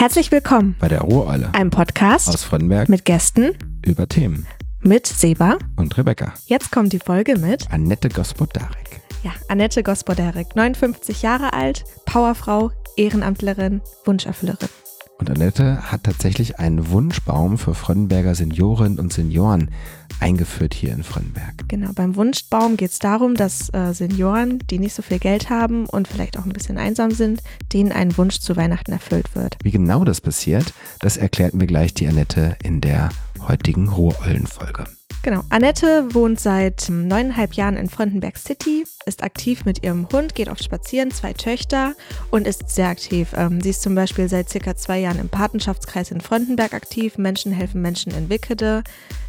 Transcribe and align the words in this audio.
Herzlich 0.00 0.32
willkommen 0.32 0.76
bei 0.80 0.88
der 0.88 1.02
Ruhreule, 1.02 1.52
einem 1.52 1.68
Podcast 1.68 2.26
aus 2.30 2.42
Frönnberg 2.42 2.88
mit 2.88 3.04
Gästen 3.04 3.50
über 3.84 4.08
Themen 4.08 4.46
mit 4.80 5.06
Seba 5.06 5.58
und 5.76 5.98
Rebecca. 5.98 6.32
Jetzt 6.46 6.72
kommt 6.72 6.94
die 6.94 6.98
Folge 6.98 7.36
mit 7.36 7.70
Annette 7.70 8.08
Gospodarek. 8.08 9.02
Ja, 9.22 9.32
Annette 9.48 9.82
Gospodarek, 9.82 10.56
59 10.56 11.20
Jahre 11.20 11.52
alt, 11.52 11.84
Powerfrau, 12.06 12.70
Ehrenamtlerin, 12.96 13.82
Wunscherfüllerin. 14.06 14.70
Und 15.20 15.30
Annette 15.30 15.92
hat 15.92 16.04
tatsächlich 16.04 16.58
einen 16.58 16.90
Wunschbaum 16.90 17.58
für 17.58 17.74
Frönnberger 17.74 18.34
Seniorinnen 18.34 18.98
und 18.98 19.12
Senioren 19.12 19.70
eingeführt 20.18 20.72
hier 20.72 20.92
in 20.92 21.02
Frönnberg. 21.02 21.68
Genau, 21.68 21.90
beim 21.94 22.16
Wunschbaum 22.16 22.78
geht 22.78 22.90
es 22.90 22.98
darum, 22.98 23.34
dass 23.34 23.68
äh, 23.74 23.92
Senioren, 23.92 24.60
die 24.70 24.78
nicht 24.78 24.94
so 24.94 25.02
viel 25.02 25.18
Geld 25.18 25.50
haben 25.50 25.84
und 25.86 26.08
vielleicht 26.08 26.38
auch 26.38 26.46
ein 26.46 26.52
bisschen 26.52 26.78
einsam 26.78 27.10
sind, 27.10 27.42
denen 27.72 27.92
ein 27.92 28.16
Wunsch 28.16 28.40
zu 28.40 28.56
Weihnachten 28.56 28.92
erfüllt 28.92 29.34
wird. 29.34 29.56
Wie 29.62 29.70
genau 29.70 30.04
das 30.04 30.22
passiert, 30.22 30.72
das 31.00 31.18
erklärt 31.18 31.52
mir 31.52 31.66
gleich 31.66 31.92
die 31.92 32.08
Annette 32.08 32.56
in 32.62 32.80
der 32.80 33.10
heutigen 33.46 33.88
Ruhrollen-Folge. 33.88 34.84
Genau. 35.22 35.42
Annette 35.50 36.14
wohnt 36.14 36.40
seit 36.40 36.88
neuneinhalb 36.88 37.52
Jahren 37.52 37.76
in 37.76 37.90
Frontenberg 37.90 38.38
City, 38.38 38.84
ist 39.04 39.22
aktiv 39.22 39.66
mit 39.66 39.82
ihrem 39.82 40.08
Hund, 40.10 40.34
geht 40.34 40.48
oft 40.48 40.64
spazieren, 40.64 41.10
zwei 41.10 41.34
Töchter 41.34 41.94
und 42.30 42.46
ist 42.46 42.70
sehr 42.70 42.88
aktiv. 42.88 43.34
Ähm, 43.36 43.60
sie 43.60 43.70
ist 43.70 43.82
zum 43.82 43.94
Beispiel 43.94 44.28
seit 44.30 44.48
circa 44.48 44.76
zwei 44.76 44.98
Jahren 45.00 45.18
im 45.18 45.28
Patenschaftskreis 45.28 46.10
in 46.10 46.22
Frontenberg 46.22 46.72
aktiv, 46.72 47.18
Menschen 47.18 47.52
helfen 47.52 47.82
Menschen 47.82 48.12
in 48.14 48.30
Wickede, 48.30 48.82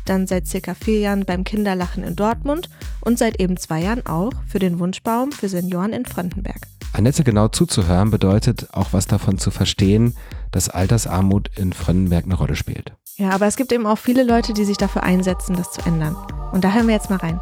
dann 0.06 0.28
seit 0.28 0.48
circa 0.48 0.76
vier 0.76 1.00
Jahren 1.00 1.26
beim 1.26 1.44
Kinderlachen 1.44 2.04
in 2.04 2.16
Dortmund 2.16 2.70
und 3.02 3.18
seit 3.18 3.40
eben 3.42 3.58
zwei 3.58 3.82
Jahren 3.82 4.06
auch 4.06 4.32
für 4.48 4.60
den 4.60 4.80
Wunschbaum 4.80 5.34
für 5.34 5.50
Senioren 5.50 5.92
in 5.92 6.06
Frontenberg. 6.06 6.68
Annette 6.94 7.24
genau 7.24 7.50
zuzuhören 7.50 8.12
bedeutet 8.12 8.74
auch 8.74 8.94
was 8.94 9.08
davon 9.08 9.38
zu 9.38 9.52
verstehen, 9.52 10.16
dass 10.52 10.70
Altersarmut 10.70 11.50
in 11.58 11.74
Frönnenberg 11.74 12.26
eine 12.26 12.36
Rolle 12.36 12.56
spielt. 12.56 12.94
Ja, 13.18 13.32
aber 13.32 13.46
es 13.46 13.56
gibt 13.56 13.72
eben 13.72 13.86
auch 13.86 13.98
viele 13.98 14.24
Leute, 14.24 14.54
die 14.54 14.66
sich 14.66 14.78
dafür 14.78 15.04
einsetzen, 15.04 15.56
das 15.56 15.72
zu 15.72 15.82
ändern. 15.86 16.16
Und 16.52 16.64
da 16.64 16.74
hören 16.74 16.88
wir 16.88 16.96
jetzt 16.96 17.10
mal 17.10 17.18
rein. 17.18 17.40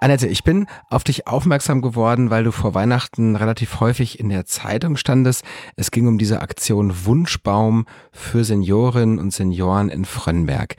Annette, 0.00 0.28
ich 0.28 0.44
bin 0.44 0.66
auf 0.90 1.02
dich 1.02 1.26
aufmerksam 1.26 1.82
geworden, 1.82 2.30
weil 2.30 2.44
du 2.44 2.52
vor 2.52 2.72
Weihnachten 2.72 3.34
relativ 3.34 3.80
häufig 3.80 4.20
in 4.20 4.28
der 4.28 4.46
Zeitung 4.46 4.96
standest. 4.96 5.44
Es 5.74 5.90
ging 5.90 6.06
um 6.06 6.18
diese 6.18 6.40
Aktion 6.40 7.04
Wunschbaum 7.04 7.84
für 8.12 8.44
Seniorinnen 8.44 9.18
und 9.18 9.32
Senioren 9.32 9.88
in 9.88 10.04
Frönnberg. 10.04 10.76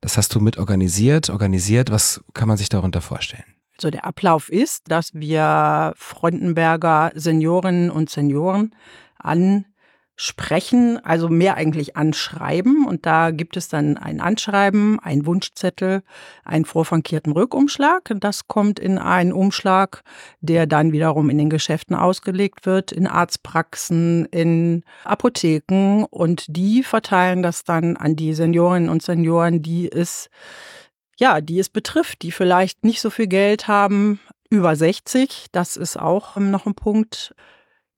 Das 0.00 0.18
hast 0.18 0.34
du 0.34 0.40
mit 0.40 0.58
organisiert, 0.58 1.30
organisiert. 1.30 1.90
Was 1.90 2.22
kann 2.34 2.48
man 2.48 2.56
sich 2.56 2.68
darunter 2.68 3.00
vorstellen? 3.00 3.55
So 3.80 3.90
der 3.90 4.06
Ablauf 4.06 4.50
ist, 4.50 4.90
dass 4.90 5.12
wir 5.14 5.92
Frontenberger 5.96 7.12
Seniorinnen 7.14 7.90
und 7.90 8.08
Senioren 8.08 8.74
ansprechen, 9.18 10.98
also 11.04 11.28
mehr 11.28 11.56
eigentlich 11.56 11.94
anschreiben. 11.94 12.86
Und 12.86 13.04
da 13.04 13.32
gibt 13.32 13.56
es 13.58 13.68
dann 13.68 13.98
ein 13.98 14.20
Anschreiben, 14.22 14.98
ein 15.00 15.26
Wunschzettel, 15.26 16.02
einen 16.44 16.64
vorfrankierten 16.64 17.32
Rückumschlag. 17.32 18.14
Das 18.18 18.48
kommt 18.48 18.78
in 18.78 18.96
einen 18.98 19.32
Umschlag, 19.32 20.02
der 20.40 20.66
dann 20.66 20.92
wiederum 20.92 21.28
in 21.28 21.36
den 21.36 21.50
Geschäften 21.50 21.94
ausgelegt 21.94 22.64
wird, 22.64 22.92
in 22.92 23.06
Arztpraxen, 23.06 24.24
in 24.26 24.84
Apotheken. 25.04 26.04
Und 26.08 26.46
die 26.48 26.82
verteilen 26.82 27.42
das 27.42 27.64
dann 27.64 27.98
an 27.98 28.16
die 28.16 28.32
Seniorinnen 28.32 28.88
und 28.88 29.02
Senioren, 29.02 29.60
die 29.60 29.92
es 29.92 30.30
ja, 31.16 31.40
die 31.40 31.58
es 31.58 31.68
betrifft, 31.68 32.22
die 32.22 32.32
vielleicht 32.32 32.84
nicht 32.84 33.00
so 33.00 33.10
viel 33.10 33.26
Geld 33.26 33.68
haben, 33.68 34.20
über 34.50 34.76
60. 34.76 35.46
Das 35.52 35.76
ist 35.76 35.98
auch 35.98 36.36
noch 36.36 36.66
ein 36.66 36.74
Punkt, 36.74 37.34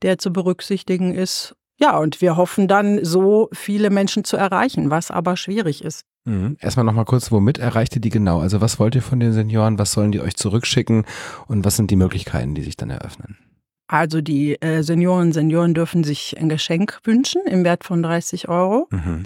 der 0.02 0.19
zu 0.19 0.33
berücksichtigen 0.33 1.14
ist. 1.14 1.55
Ja, 1.80 1.98
und 1.98 2.20
wir 2.20 2.36
hoffen 2.36 2.66
dann, 2.66 3.05
so 3.05 3.48
viele 3.52 3.91
Menschen 3.91 4.25
zu 4.25 4.36
erreichen, 4.36 4.91
was 4.91 5.10
aber 5.10 5.36
schwierig 5.36 5.84
ist. 5.84 6.04
Mhm. 6.25 6.56
Erstmal 6.60 6.84
nochmal 6.84 7.04
kurz, 7.04 7.31
womit 7.31 7.59
erreicht 7.59 7.94
ihr 7.94 8.00
die 8.00 8.10
genau? 8.10 8.41
Also 8.41 8.60
was 8.60 8.78
wollt 8.78 8.94
ihr 8.94 9.03
von 9.03 9.20
den 9.20 9.32
Senioren? 9.32 9.78
Was 9.78 9.93
sollen 9.93 10.12
die 10.12 10.20
euch 10.20 10.37
zurückschicken? 10.37 11.04
Und 11.47 11.64
was 11.64 11.76
sind 11.76 11.91
die 11.91 11.97
Möglichkeiten, 11.97 12.54
die 12.54 12.62
sich 12.62 12.76
dann 12.76 12.91
eröffnen? 12.91 13.38
Also 13.87 14.20
die 14.20 14.60
äh, 14.60 14.82
Senioren, 14.82 15.32
Senioren 15.32 15.72
dürfen 15.72 16.04
sich 16.04 16.37
ein 16.38 16.48
Geschenk 16.48 16.98
wünschen 17.04 17.43
im 17.47 17.64
Wert 17.64 17.84
von 17.84 18.03
30 18.03 18.48
Euro. 18.48 18.88
Mhm 18.91 19.25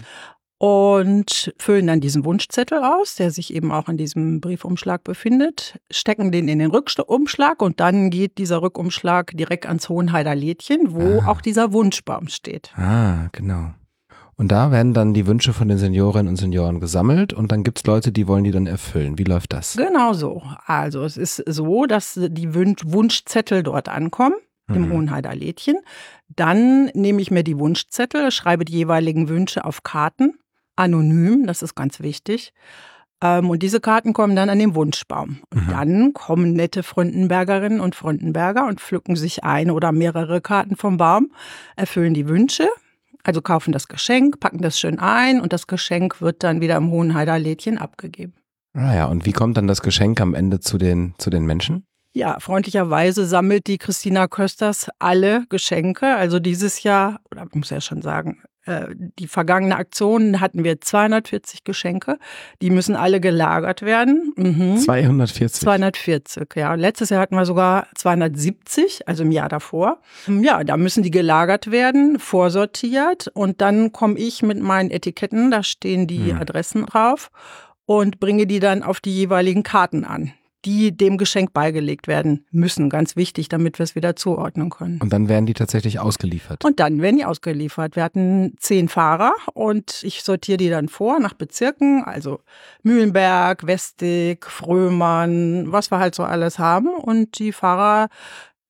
und 0.62 1.52
füllen 1.58 1.88
dann 1.88 2.00
diesen 2.00 2.24
Wunschzettel 2.24 2.84
aus, 2.84 3.16
der 3.16 3.32
sich 3.32 3.52
eben 3.52 3.72
auch 3.72 3.88
in 3.88 3.96
diesem 3.96 4.40
Briefumschlag 4.40 5.02
befindet, 5.02 5.80
stecken 5.90 6.30
den 6.30 6.46
in 6.46 6.60
den 6.60 6.70
Rückumschlag 6.70 7.60
und 7.60 7.80
dann 7.80 8.10
geht 8.10 8.38
dieser 8.38 8.62
Rückumschlag 8.62 9.32
direkt 9.34 9.66
ans 9.66 9.88
Hohenheider 9.88 10.36
Lädchen, 10.36 10.92
wo 10.92 11.20
ah. 11.20 11.26
auch 11.26 11.40
dieser 11.40 11.72
Wunschbaum 11.72 12.28
steht. 12.28 12.70
Ah, 12.76 13.26
genau. 13.32 13.72
Und 14.36 14.52
da 14.52 14.70
werden 14.70 14.94
dann 14.94 15.14
die 15.14 15.26
Wünsche 15.26 15.52
von 15.52 15.66
den 15.66 15.78
Seniorinnen 15.78 16.28
und 16.28 16.36
Senioren 16.36 16.78
gesammelt 16.78 17.32
und 17.32 17.50
dann 17.50 17.64
gibt 17.64 17.78
es 17.78 17.86
Leute, 17.86 18.12
die 18.12 18.28
wollen 18.28 18.44
die 18.44 18.52
dann 18.52 18.68
erfüllen. 18.68 19.18
Wie 19.18 19.24
läuft 19.24 19.52
das? 19.52 19.76
Genau 19.76 20.12
so. 20.12 20.44
Also 20.66 21.02
es 21.02 21.16
ist 21.16 21.42
so, 21.44 21.86
dass 21.86 22.20
die 22.22 22.54
Wunschzettel 22.54 23.64
dort 23.64 23.88
ankommen 23.88 24.36
im 24.68 24.86
mhm. 24.86 24.92
Hohenheider 24.92 25.34
Lädchen. 25.34 25.78
Dann 26.28 26.84
nehme 26.94 27.20
ich 27.20 27.32
mir 27.32 27.42
die 27.42 27.58
Wunschzettel, 27.58 28.30
schreibe 28.30 28.64
die 28.64 28.74
jeweiligen 28.74 29.28
Wünsche 29.28 29.64
auf 29.64 29.82
Karten 29.82 30.34
anonym, 30.76 31.46
das 31.46 31.62
ist 31.62 31.74
ganz 31.74 32.00
wichtig. 32.00 32.52
Ähm, 33.22 33.50
und 33.50 33.62
diese 33.62 33.80
Karten 33.80 34.12
kommen 34.12 34.36
dann 34.36 34.50
an 34.50 34.58
den 34.58 34.74
Wunschbaum. 34.74 35.40
Und 35.52 35.66
mhm. 35.66 35.70
dann 35.70 36.12
kommen 36.12 36.52
nette 36.52 36.82
Frontenbergerinnen 36.82 37.80
und 37.80 37.94
Frontenberger 37.94 38.66
und 38.66 38.80
pflücken 38.80 39.16
sich 39.16 39.44
eine 39.44 39.74
oder 39.74 39.92
mehrere 39.92 40.40
Karten 40.40 40.76
vom 40.76 40.96
Baum, 40.96 41.32
erfüllen 41.76 42.14
die 42.14 42.28
Wünsche, 42.28 42.68
also 43.22 43.40
kaufen 43.40 43.72
das 43.72 43.86
Geschenk, 43.86 44.40
packen 44.40 44.60
das 44.60 44.78
schön 44.78 44.98
ein 44.98 45.40
und 45.40 45.52
das 45.52 45.66
Geschenk 45.68 46.20
wird 46.20 46.42
dann 46.42 46.60
wieder 46.60 46.76
im 46.76 46.90
Hohenheider 46.90 47.38
Lädchen 47.38 47.78
abgegeben. 47.78 48.34
Ah 48.74 48.94
ja, 48.94 49.06
und 49.06 49.26
wie 49.26 49.32
kommt 49.32 49.56
dann 49.56 49.66
das 49.66 49.82
Geschenk 49.82 50.20
am 50.20 50.34
Ende 50.34 50.58
zu 50.58 50.78
den, 50.78 51.14
zu 51.18 51.30
den 51.30 51.44
Menschen? 51.44 51.84
Ja, 52.14 52.38
freundlicherweise 52.40 53.26
sammelt 53.26 53.66
die 53.68 53.78
Christina 53.78 54.28
Kösters 54.28 54.90
alle 54.98 55.44
Geschenke. 55.48 56.14
Also 56.14 56.40
dieses 56.40 56.82
Jahr, 56.82 57.20
oder 57.30 57.46
muss 57.54 57.70
ja 57.70 57.80
schon 57.80 58.02
sagen, 58.02 58.42
die 58.66 59.26
vergangene 59.26 59.76
Aktion 59.76 60.40
hatten 60.40 60.62
wir 60.62 60.80
240 60.80 61.64
Geschenke. 61.64 62.18
Die 62.60 62.70
müssen 62.70 62.94
alle 62.94 63.20
gelagert 63.20 63.82
werden. 63.82 64.32
Mhm. 64.36 64.76
240? 64.76 65.60
240, 65.62 66.48
ja. 66.54 66.74
Letztes 66.74 67.10
Jahr 67.10 67.22
hatten 67.22 67.34
wir 67.34 67.44
sogar 67.44 67.88
270, 67.96 69.08
also 69.08 69.24
im 69.24 69.32
Jahr 69.32 69.48
davor. 69.48 69.98
Ja, 70.28 70.62
da 70.62 70.76
müssen 70.76 71.02
die 71.02 71.10
gelagert 71.10 71.72
werden, 71.72 72.20
vorsortiert. 72.20 73.28
Und 73.34 73.60
dann 73.60 73.92
komme 73.92 74.18
ich 74.18 74.42
mit 74.42 74.60
meinen 74.60 74.90
Etiketten, 74.90 75.50
da 75.50 75.62
stehen 75.62 76.06
die 76.06 76.32
mhm. 76.32 76.40
Adressen 76.40 76.86
drauf 76.86 77.30
und 77.84 78.20
bringe 78.20 78.46
die 78.46 78.60
dann 78.60 78.84
auf 78.84 79.00
die 79.00 79.14
jeweiligen 79.14 79.64
Karten 79.64 80.04
an 80.04 80.32
die 80.64 80.96
dem 80.96 81.18
Geschenk 81.18 81.52
beigelegt 81.52 82.06
werden 82.06 82.46
müssen. 82.50 82.88
Ganz 82.90 83.16
wichtig, 83.16 83.48
damit 83.48 83.78
wir 83.78 83.84
es 83.84 83.94
wieder 83.94 84.16
zuordnen 84.16 84.70
können. 84.70 85.00
Und 85.00 85.12
dann 85.12 85.28
werden 85.28 85.46
die 85.46 85.54
tatsächlich 85.54 85.98
ausgeliefert. 85.98 86.64
Und 86.64 86.80
dann 86.80 87.02
werden 87.02 87.16
die 87.16 87.24
ausgeliefert. 87.24 87.96
Wir 87.96 88.04
hatten 88.04 88.54
zehn 88.58 88.88
Fahrer 88.88 89.32
und 89.54 90.02
ich 90.02 90.22
sortiere 90.22 90.58
die 90.58 90.70
dann 90.70 90.88
vor 90.88 91.18
nach 91.20 91.34
Bezirken, 91.34 92.04
also 92.04 92.40
Mühlenberg, 92.82 93.66
Westig, 93.66 94.46
Frömann, 94.46 95.72
was 95.72 95.90
wir 95.90 95.98
halt 95.98 96.14
so 96.14 96.22
alles 96.22 96.58
haben. 96.58 96.88
Und 96.88 97.38
die 97.38 97.52
Fahrer 97.52 98.08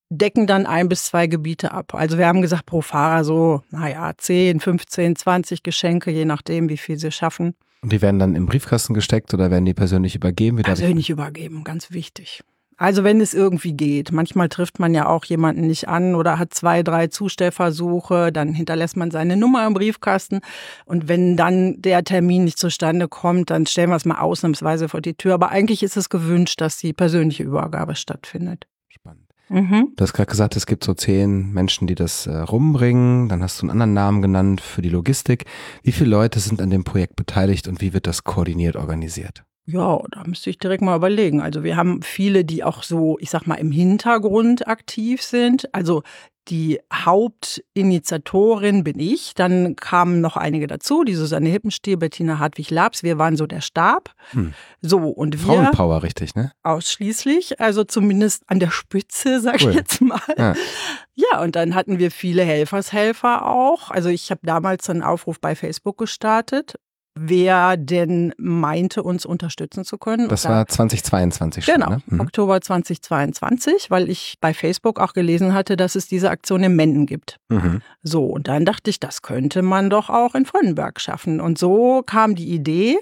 decken 0.08 0.46
dann 0.46 0.66
ein 0.66 0.88
bis 0.88 1.04
zwei 1.04 1.26
Gebiete 1.26 1.72
ab. 1.72 1.94
Also 1.94 2.18
wir 2.18 2.26
haben 2.26 2.42
gesagt, 2.42 2.66
pro 2.66 2.82
Fahrer 2.82 3.24
so, 3.24 3.62
naja, 3.70 4.12
10, 4.16 4.60
15, 4.60 5.16
20 5.16 5.62
Geschenke, 5.62 6.10
je 6.10 6.24
nachdem, 6.24 6.68
wie 6.68 6.76
viel 6.76 6.98
sie 6.98 7.12
schaffen. 7.12 7.54
Und 7.82 7.92
die 7.92 8.00
werden 8.00 8.20
dann 8.20 8.36
im 8.36 8.46
Briefkasten 8.46 8.94
gesteckt 8.94 9.34
oder 9.34 9.50
werden 9.50 9.64
die 9.64 9.74
persönlich 9.74 10.14
übergeben? 10.14 10.58
Wie 10.58 10.62
persönlich 10.62 11.10
übergeben, 11.10 11.64
ganz 11.64 11.90
wichtig. 11.90 12.42
Also 12.76 13.04
wenn 13.04 13.20
es 13.20 13.34
irgendwie 13.34 13.74
geht. 13.74 14.12
Manchmal 14.12 14.48
trifft 14.48 14.78
man 14.78 14.94
ja 14.94 15.06
auch 15.06 15.24
jemanden 15.24 15.66
nicht 15.66 15.88
an 15.88 16.14
oder 16.14 16.38
hat 16.38 16.54
zwei, 16.54 16.82
drei 16.82 17.08
Zustellversuche, 17.08 18.32
dann 18.32 18.54
hinterlässt 18.54 18.96
man 18.96 19.10
seine 19.10 19.36
Nummer 19.36 19.66
im 19.66 19.74
Briefkasten. 19.74 20.40
Und 20.84 21.08
wenn 21.08 21.36
dann 21.36 21.80
der 21.80 22.02
Termin 22.02 22.44
nicht 22.44 22.58
zustande 22.58 23.08
kommt, 23.08 23.50
dann 23.50 23.66
stellen 23.66 23.90
wir 23.90 23.96
es 23.96 24.04
mal 24.04 24.18
ausnahmsweise 24.18 24.88
vor 24.88 25.00
die 25.00 25.14
Tür. 25.14 25.34
Aber 25.34 25.50
eigentlich 25.50 25.82
ist 25.82 25.96
es 25.96 26.08
gewünscht, 26.08 26.60
dass 26.60 26.78
die 26.78 26.92
persönliche 26.92 27.42
Übergabe 27.42 27.94
stattfindet. 27.94 28.66
Spannend. 28.88 29.31
Mhm. 29.52 29.92
Du 29.96 30.02
hast 30.02 30.14
gerade 30.14 30.30
gesagt, 30.30 30.56
es 30.56 30.64
gibt 30.64 30.82
so 30.82 30.94
zehn 30.94 31.52
Menschen, 31.52 31.86
die 31.86 31.94
das 31.94 32.26
äh, 32.26 32.34
rumbringen. 32.34 33.28
Dann 33.28 33.42
hast 33.42 33.60
du 33.60 33.64
einen 33.64 33.70
anderen 33.70 33.92
Namen 33.92 34.22
genannt 34.22 34.62
für 34.62 34.80
die 34.80 34.88
Logistik. 34.88 35.44
Wie 35.82 35.92
viele 35.92 36.10
Leute 36.10 36.40
sind 36.40 36.62
an 36.62 36.70
dem 36.70 36.84
Projekt 36.84 37.16
beteiligt 37.16 37.68
und 37.68 37.82
wie 37.82 37.92
wird 37.92 38.06
das 38.06 38.24
koordiniert 38.24 38.76
organisiert? 38.76 39.44
Ja, 39.64 40.00
da 40.10 40.24
müsste 40.26 40.50
ich 40.50 40.58
direkt 40.58 40.82
mal 40.82 40.96
überlegen. 40.96 41.40
Also 41.40 41.62
wir 41.62 41.76
haben 41.76 42.02
viele, 42.02 42.44
die 42.44 42.64
auch 42.64 42.82
so, 42.82 43.16
ich 43.20 43.30
sag 43.30 43.46
mal, 43.46 43.56
im 43.56 43.70
Hintergrund 43.70 44.66
aktiv 44.66 45.22
sind. 45.22 45.72
Also 45.74 46.02
die 46.48 46.80
Hauptinitiatorin 46.92 48.84
bin 48.84 48.98
ich. 48.98 49.34
Dann 49.34 49.76
kamen 49.76 50.20
noch 50.20 50.36
einige 50.36 50.66
dazu, 50.66 51.04
die 51.04 51.14
Susanne 51.14 51.48
Hippenstiel, 51.48 51.96
Bettina 51.96 52.38
Hartwig-Labs. 52.38 53.02
Wir 53.02 53.18
waren 53.18 53.36
so 53.36 53.46
der 53.46 53.60
Stab. 53.60 54.12
Hm. 54.30 54.52
So, 54.80 54.98
und 54.98 55.46
wir. 55.46 55.54
Frauenpower, 55.54 56.02
richtig, 56.02 56.34
ne? 56.34 56.52
Ausschließlich, 56.62 57.60
also 57.60 57.84
zumindest 57.84 58.42
an 58.48 58.58
der 58.58 58.70
Spitze, 58.70 59.40
sag 59.42 59.62
cool. 59.62 59.70
ich 59.70 59.76
jetzt 59.76 60.00
mal. 60.00 60.20
Ja. 60.36 60.54
ja, 61.14 61.42
und 61.42 61.56
dann 61.56 61.74
hatten 61.74 61.98
wir 61.98 62.10
viele 62.10 62.42
Helfershelfer 62.42 63.46
auch. 63.46 63.90
Also 63.90 64.08
ich 64.08 64.30
habe 64.30 64.40
damals 64.42 64.90
einen 64.90 65.02
Aufruf 65.02 65.40
bei 65.40 65.54
Facebook 65.54 65.98
gestartet 65.98 66.74
wer 67.14 67.76
denn 67.76 68.32
meinte, 68.38 69.02
uns 69.02 69.26
unterstützen 69.26 69.84
zu 69.84 69.98
können. 69.98 70.28
Das 70.28 70.48
war 70.48 70.66
2022 70.66 71.64
schon, 71.64 71.74
Genau, 71.74 71.90
ne? 71.90 72.02
mhm. 72.06 72.20
Oktober 72.20 72.60
2022, 72.60 73.90
weil 73.90 74.08
ich 74.08 74.36
bei 74.40 74.54
Facebook 74.54 74.98
auch 74.98 75.12
gelesen 75.12 75.52
hatte, 75.52 75.76
dass 75.76 75.94
es 75.94 76.06
diese 76.06 76.30
Aktion 76.30 76.62
in 76.62 76.74
Menden 76.74 77.06
gibt. 77.06 77.38
Mhm. 77.48 77.82
So, 78.02 78.24
und 78.26 78.48
dann 78.48 78.64
dachte 78.64 78.90
ich, 78.90 78.98
das 79.00 79.22
könnte 79.22 79.62
man 79.62 79.90
doch 79.90 80.08
auch 80.08 80.34
in 80.34 80.46
Fröndenberg 80.46 81.00
schaffen. 81.00 81.40
Und 81.40 81.58
so 81.58 82.02
kam 82.06 82.34
die 82.34 82.50
Idee, 82.50 82.98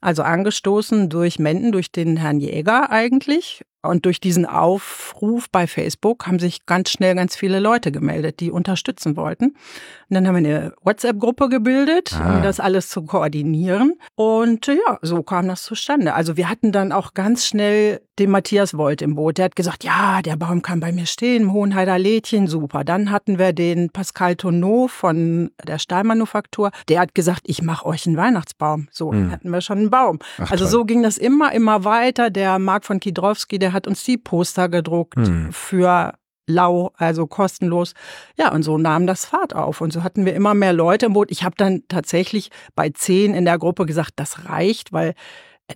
also 0.00 0.22
angestoßen 0.22 1.08
durch 1.08 1.38
Menden, 1.38 1.72
durch 1.72 1.92
den 1.92 2.16
Herrn 2.16 2.40
Jäger 2.40 2.90
eigentlich. 2.90 3.62
Und 3.82 4.06
durch 4.06 4.20
diesen 4.20 4.44
Aufruf 4.44 5.48
bei 5.50 5.68
Facebook 5.68 6.26
haben 6.26 6.40
sich 6.40 6.66
ganz 6.66 6.90
schnell 6.90 7.14
ganz 7.14 7.36
viele 7.36 7.60
Leute 7.60 7.92
gemeldet, 7.92 8.40
die 8.40 8.50
unterstützen 8.50 9.16
wollten. 9.16 9.46
Und 9.46 10.14
dann 10.14 10.26
haben 10.26 10.42
wir 10.42 10.50
eine 10.50 10.72
WhatsApp-Gruppe 10.82 11.48
gebildet, 11.48 12.12
ah. 12.18 12.36
um 12.36 12.42
das 12.42 12.58
alles 12.58 12.88
zu 12.88 13.02
koordinieren. 13.02 13.94
Und 14.16 14.66
ja, 14.66 14.98
so 15.02 15.22
kam 15.22 15.46
das 15.46 15.62
zustande. 15.62 16.14
Also 16.14 16.36
wir 16.36 16.48
hatten 16.48 16.72
dann 16.72 16.90
auch 16.90 17.14
ganz 17.14 17.46
schnell 17.46 18.00
den 18.18 18.30
Matthias 18.30 18.76
Volt 18.76 19.00
im 19.00 19.14
Boot. 19.14 19.38
Der 19.38 19.46
hat 19.46 19.56
gesagt, 19.56 19.84
ja, 19.84 20.22
der 20.22 20.36
Baum 20.36 20.62
kann 20.62 20.80
bei 20.80 20.92
mir 20.92 21.06
stehen, 21.06 21.44
im 21.44 21.52
Hohenheider 21.52 21.98
Lädchen, 21.98 22.46
super. 22.46 22.84
Dann 22.84 23.10
hatten 23.10 23.38
wir 23.38 23.52
den 23.52 23.90
Pascal 23.90 24.36
Tonneau 24.36 24.88
von 24.88 25.50
der 25.66 25.78
Stahlmanufaktur. 25.78 26.70
Der 26.88 27.00
hat 27.00 27.14
gesagt, 27.14 27.42
ich 27.44 27.62
mache 27.62 27.86
euch 27.86 28.06
einen 28.06 28.16
Weihnachtsbaum. 28.16 28.88
So, 28.90 29.12
hm. 29.12 29.30
hatten 29.30 29.50
wir 29.50 29.60
schon 29.60 29.78
einen 29.78 29.90
Baum. 29.90 30.18
Ach, 30.38 30.50
also 30.50 30.64
toll. 30.64 30.72
so 30.72 30.84
ging 30.84 31.02
das 31.02 31.16
immer, 31.16 31.52
immer 31.52 31.84
weiter. 31.84 32.30
Der 32.30 32.58
Marc 32.58 32.84
von 32.84 33.00
Kidrowski, 33.00 33.58
der 33.58 33.67
der 33.68 33.74
hat 33.74 33.86
uns 33.86 34.02
die 34.02 34.16
Poster 34.16 34.70
gedruckt 34.70 35.18
hm. 35.18 35.52
für 35.52 36.14
lau, 36.46 36.90
also 36.96 37.26
kostenlos. 37.26 37.92
Ja, 38.38 38.50
und 38.50 38.62
so 38.62 38.78
nahm 38.78 39.06
das 39.06 39.26
Fahrt 39.26 39.54
auf. 39.54 39.82
Und 39.82 39.92
so 39.92 40.02
hatten 40.02 40.24
wir 40.24 40.34
immer 40.34 40.54
mehr 40.54 40.72
Leute 40.72 41.04
im 41.04 41.12
Boot. 41.12 41.30
Ich 41.30 41.44
habe 41.44 41.54
dann 41.58 41.82
tatsächlich 41.88 42.50
bei 42.74 42.88
zehn 42.88 43.34
in 43.34 43.44
der 43.44 43.58
Gruppe 43.58 43.84
gesagt, 43.84 44.12
das 44.16 44.46
reicht, 44.46 44.90
weil 44.94 45.14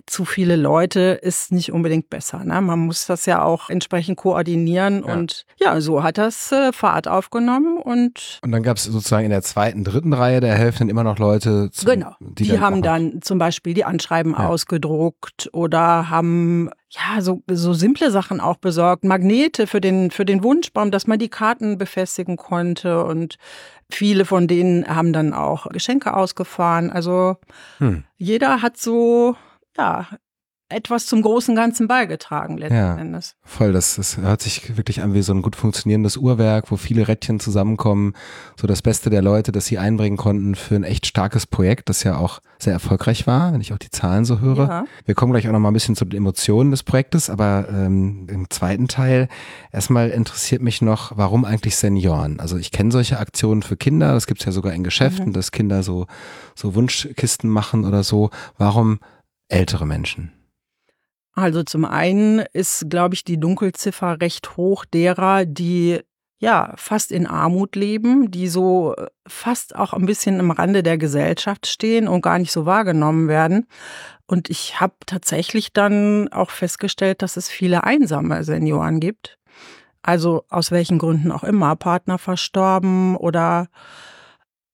zu 0.07 0.25
viele 0.25 0.55
Leute 0.55 1.19
ist 1.21 1.51
nicht 1.51 1.71
unbedingt 1.71 2.09
besser. 2.09 2.43
Ne? 2.43 2.59
Man 2.61 2.79
muss 2.79 3.05
das 3.05 3.25
ja 3.25 3.43
auch 3.43 3.69
entsprechend 3.69 4.17
koordinieren 4.17 5.03
ja. 5.05 5.13
und 5.13 5.45
ja, 5.59 5.79
so 5.81 6.03
hat 6.03 6.17
das 6.17 6.51
äh, 6.51 6.73
Fahrt 6.73 7.07
aufgenommen 7.07 7.77
und 7.77 8.39
und 8.41 8.51
dann 8.51 8.63
gab 8.63 8.77
es 8.77 8.85
sozusagen 8.85 9.25
in 9.25 9.31
der 9.31 9.43
zweiten, 9.43 9.83
dritten 9.83 10.13
Reihe 10.13 10.39
der 10.39 10.55
helfen 10.55 10.89
immer 10.89 11.03
noch 11.03 11.19
Leute. 11.19 11.69
Zum, 11.71 11.89
genau, 11.89 12.15
die, 12.19 12.43
die 12.43 12.49
dann 12.49 12.61
haben 12.61 12.81
dann 12.81 13.21
zum 13.21 13.37
Beispiel 13.37 13.73
die 13.73 13.85
Anschreiben 13.85 14.33
ja. 14.33 14.47
ausgedruckt 14.47 15.49
oder 15.53 16.09
haben 16.09 16.69
ja 16.89 17.21
so 17.21 17.43
so 17.49 17.73
simple 17.73 18.11
Sachen 18.11 18.39
auch 18.39 18.57
besorgt, 18.57 19.03
Magnete 19.03 19.67
für 19.67 19.81
den 19.81 20.11
für 20.11 20.25
den 20.25 20.43
Wunschbaum, 20.43 20.91
dass 20.91 21.07
man 21.07 21.19
die 21.19 21.29
Karten 21.29 21.77
befestigen 21.77 22.37
konnte 22.37 23.03
und 23.03 23.37
Viele 23.93 24.25
von 24.25 24.47
denen 24.47 24.87
haben 24.87 25.13
dann 25.13 25.33
auch 25.33 25.69
Geschenke 25.69 26.15
ausgefahren. 26.15 26.89
Also 26.89 27.37
hm. 27.77 28.03
jeder 28.17 28.63
hat 28.63 28.77
so 28.77 29.35
ja, 29.77 30.07
etwas 30.73 31.05
zum 31.05 31.21
großen 31.21 31.55
Ganzen 31.55 31.87
beigetragen 31.87 32.57
letzten 32.57 32.75
ja, 32.75 32.97
Endes. 32.97 33.35
Voll, 33.43 33.71
das, 33.71 33.95
das 33.95 34.17
hört 34.17 34.41
sich 34.41 34.75
wirklich 34.75 35.01
an 35.01 35.13
wie 35.13 35.21
so 35.21 35.33
ein 35.33 35.41
gut 35.41 35.55
funktionierendes 35.55 36.17
Uhrwerk, 36.17 36.71
wo 36.71 36.77
viele 36.77 37.07
Rädchen 37.07 37.39
zusammenkommen, 37.39 38.13
so 38.59 38.65
das 38.67 38.81
Beste 38.81 39.09
der 39.09 39.21
Leute, 39.21 39.51
das 39.51 39.65
sie 39.65 39.77
einbringen 39.77 40.17
konnten 40.17 40.55
für 40.55 40.75
ein 40.75 40.83
echt 40.83 41.05
starkes 41.05 41.45
Projekt, 41.45 41.89
das 41.89 42.03
ja 42.03 42.17
auch 42.17 42.39
sehr 42.59 42.73
erfolgreich 42.73 43.27
war, 43.27 43.53
wenn 43.53 43.61
ich 43.61 43.73
auch 43.73 43.77
die 43.77 43.91
Zahlen 43.91 44.25
so 44.25 44.39
höre. 44.39 44.67
Ja. 44.67 44.85
Wir 45.05 45.15
kommen 45.15 45.31
gleich 45.31 45.47
auch 45.47 45.51
noch 45.51 45.59
mal 45.59 45.69
ein 45.69 45.73
bisschen 45.73 45.95
zu 45.95 46.05
den 46.05 46.17
Emotionen 46.17 46.71
des 46.71 46.83
Projektes, 46.83 47.29
aber 47.29 47.67
ähm, 47.69 48.27
im 48.29 48.49
zweiten 48.49 48.87
Teil 48.87 49.27
erstmal 49.71 50.09
interessiert 50.09 50.61
mich 50.61 50.81
noch, 50.81 51.17
warum 51.17 51.45
eigentlich 51.45 51.75
Senioren? 51.75 52.39
Also 52.39 52.57
ich 52.57 52.71
kenne 52.71 52.91
solche 52.91 53.19
Aktionen 53.19 53.63
für 53.63 53.77
Kinder, 53.77 54.13
das 54.13 54.27
gibt 54.27 54.39
es 54.39 54.45
ja 54.45 54.51
sogar 54.51 54.73
in 54.73 54.83
Geschäften, 54.83 55.27
mhm. 55.27 55.33
dass 55.33 55.51
Kinder 55.51 55.83
so, 55.83 56.07
so 56.55 56.73
Wunschkisten 56.73 57.49
machen 57.49 57.85
oder 57.85 58.03
so. 58.03 58.31
Warum 58.57 58.99
ältere 59.47 59.85
Menschen? 59.85 60.31
Also 61.33 61.63
zum 61.63 61.85
einen 61.85 62.39
ist, 62.53 62.89
glaube 62.89 63.15
ich, 63.15 63.23
die 63.23 63.39
Dunkelziffer 63.39 64.21
recht 64.21 64.55
hoch 64.55 64.85
derer, 64.85 65.45
die 65.45 66.01
ja 66.43 66.73
fast 66.75 67.11
in 67.11 67.25
Armut 67.25 67.75
leben, 67.75 68.29
die 68.29 68.49
so 68.49 68.93
äh, 68.95 69.07
fast 69.25 69.75
auch 69.75 69.93
ein 69.93 70.05
bisschen 70.05 70.39
am 70.39 70.51
Rande 70.51 70.83
der 70.83 70.97
Gesellschaft 70.97 71.65
stehen 71.67 72.07
und 72.07 72.21
gar 72.21 72.37
nicht 72.37 72.51
so 72.51 72.65
wahrgenommen 72.65 73.29
werden. 73.29 73.65
Und 74.27 74.49
ich 74.49 74.79
habe 74.79 74.93
tatsächlich 75.05 75.73
dann 75.73 76.27
auch 76.31 76.49
festgestellt, 76.51 77.21
dass 77.21 77.37
es 77.37 77.49
viele 77.49 77.85
einsame 77.85 78.43
Senioren 78.43 78.99
gibt. 78.99 79.37
Also 80.01 80.43
aus 80.49 80.69
welchen 80.69 80.99
Gründen 80.99 81.31
auch 81.31 81.45
immer, 81.45 81.77
Partner 81.77 82.17
verstorben 82.17 83.15
oder 83.15 83.69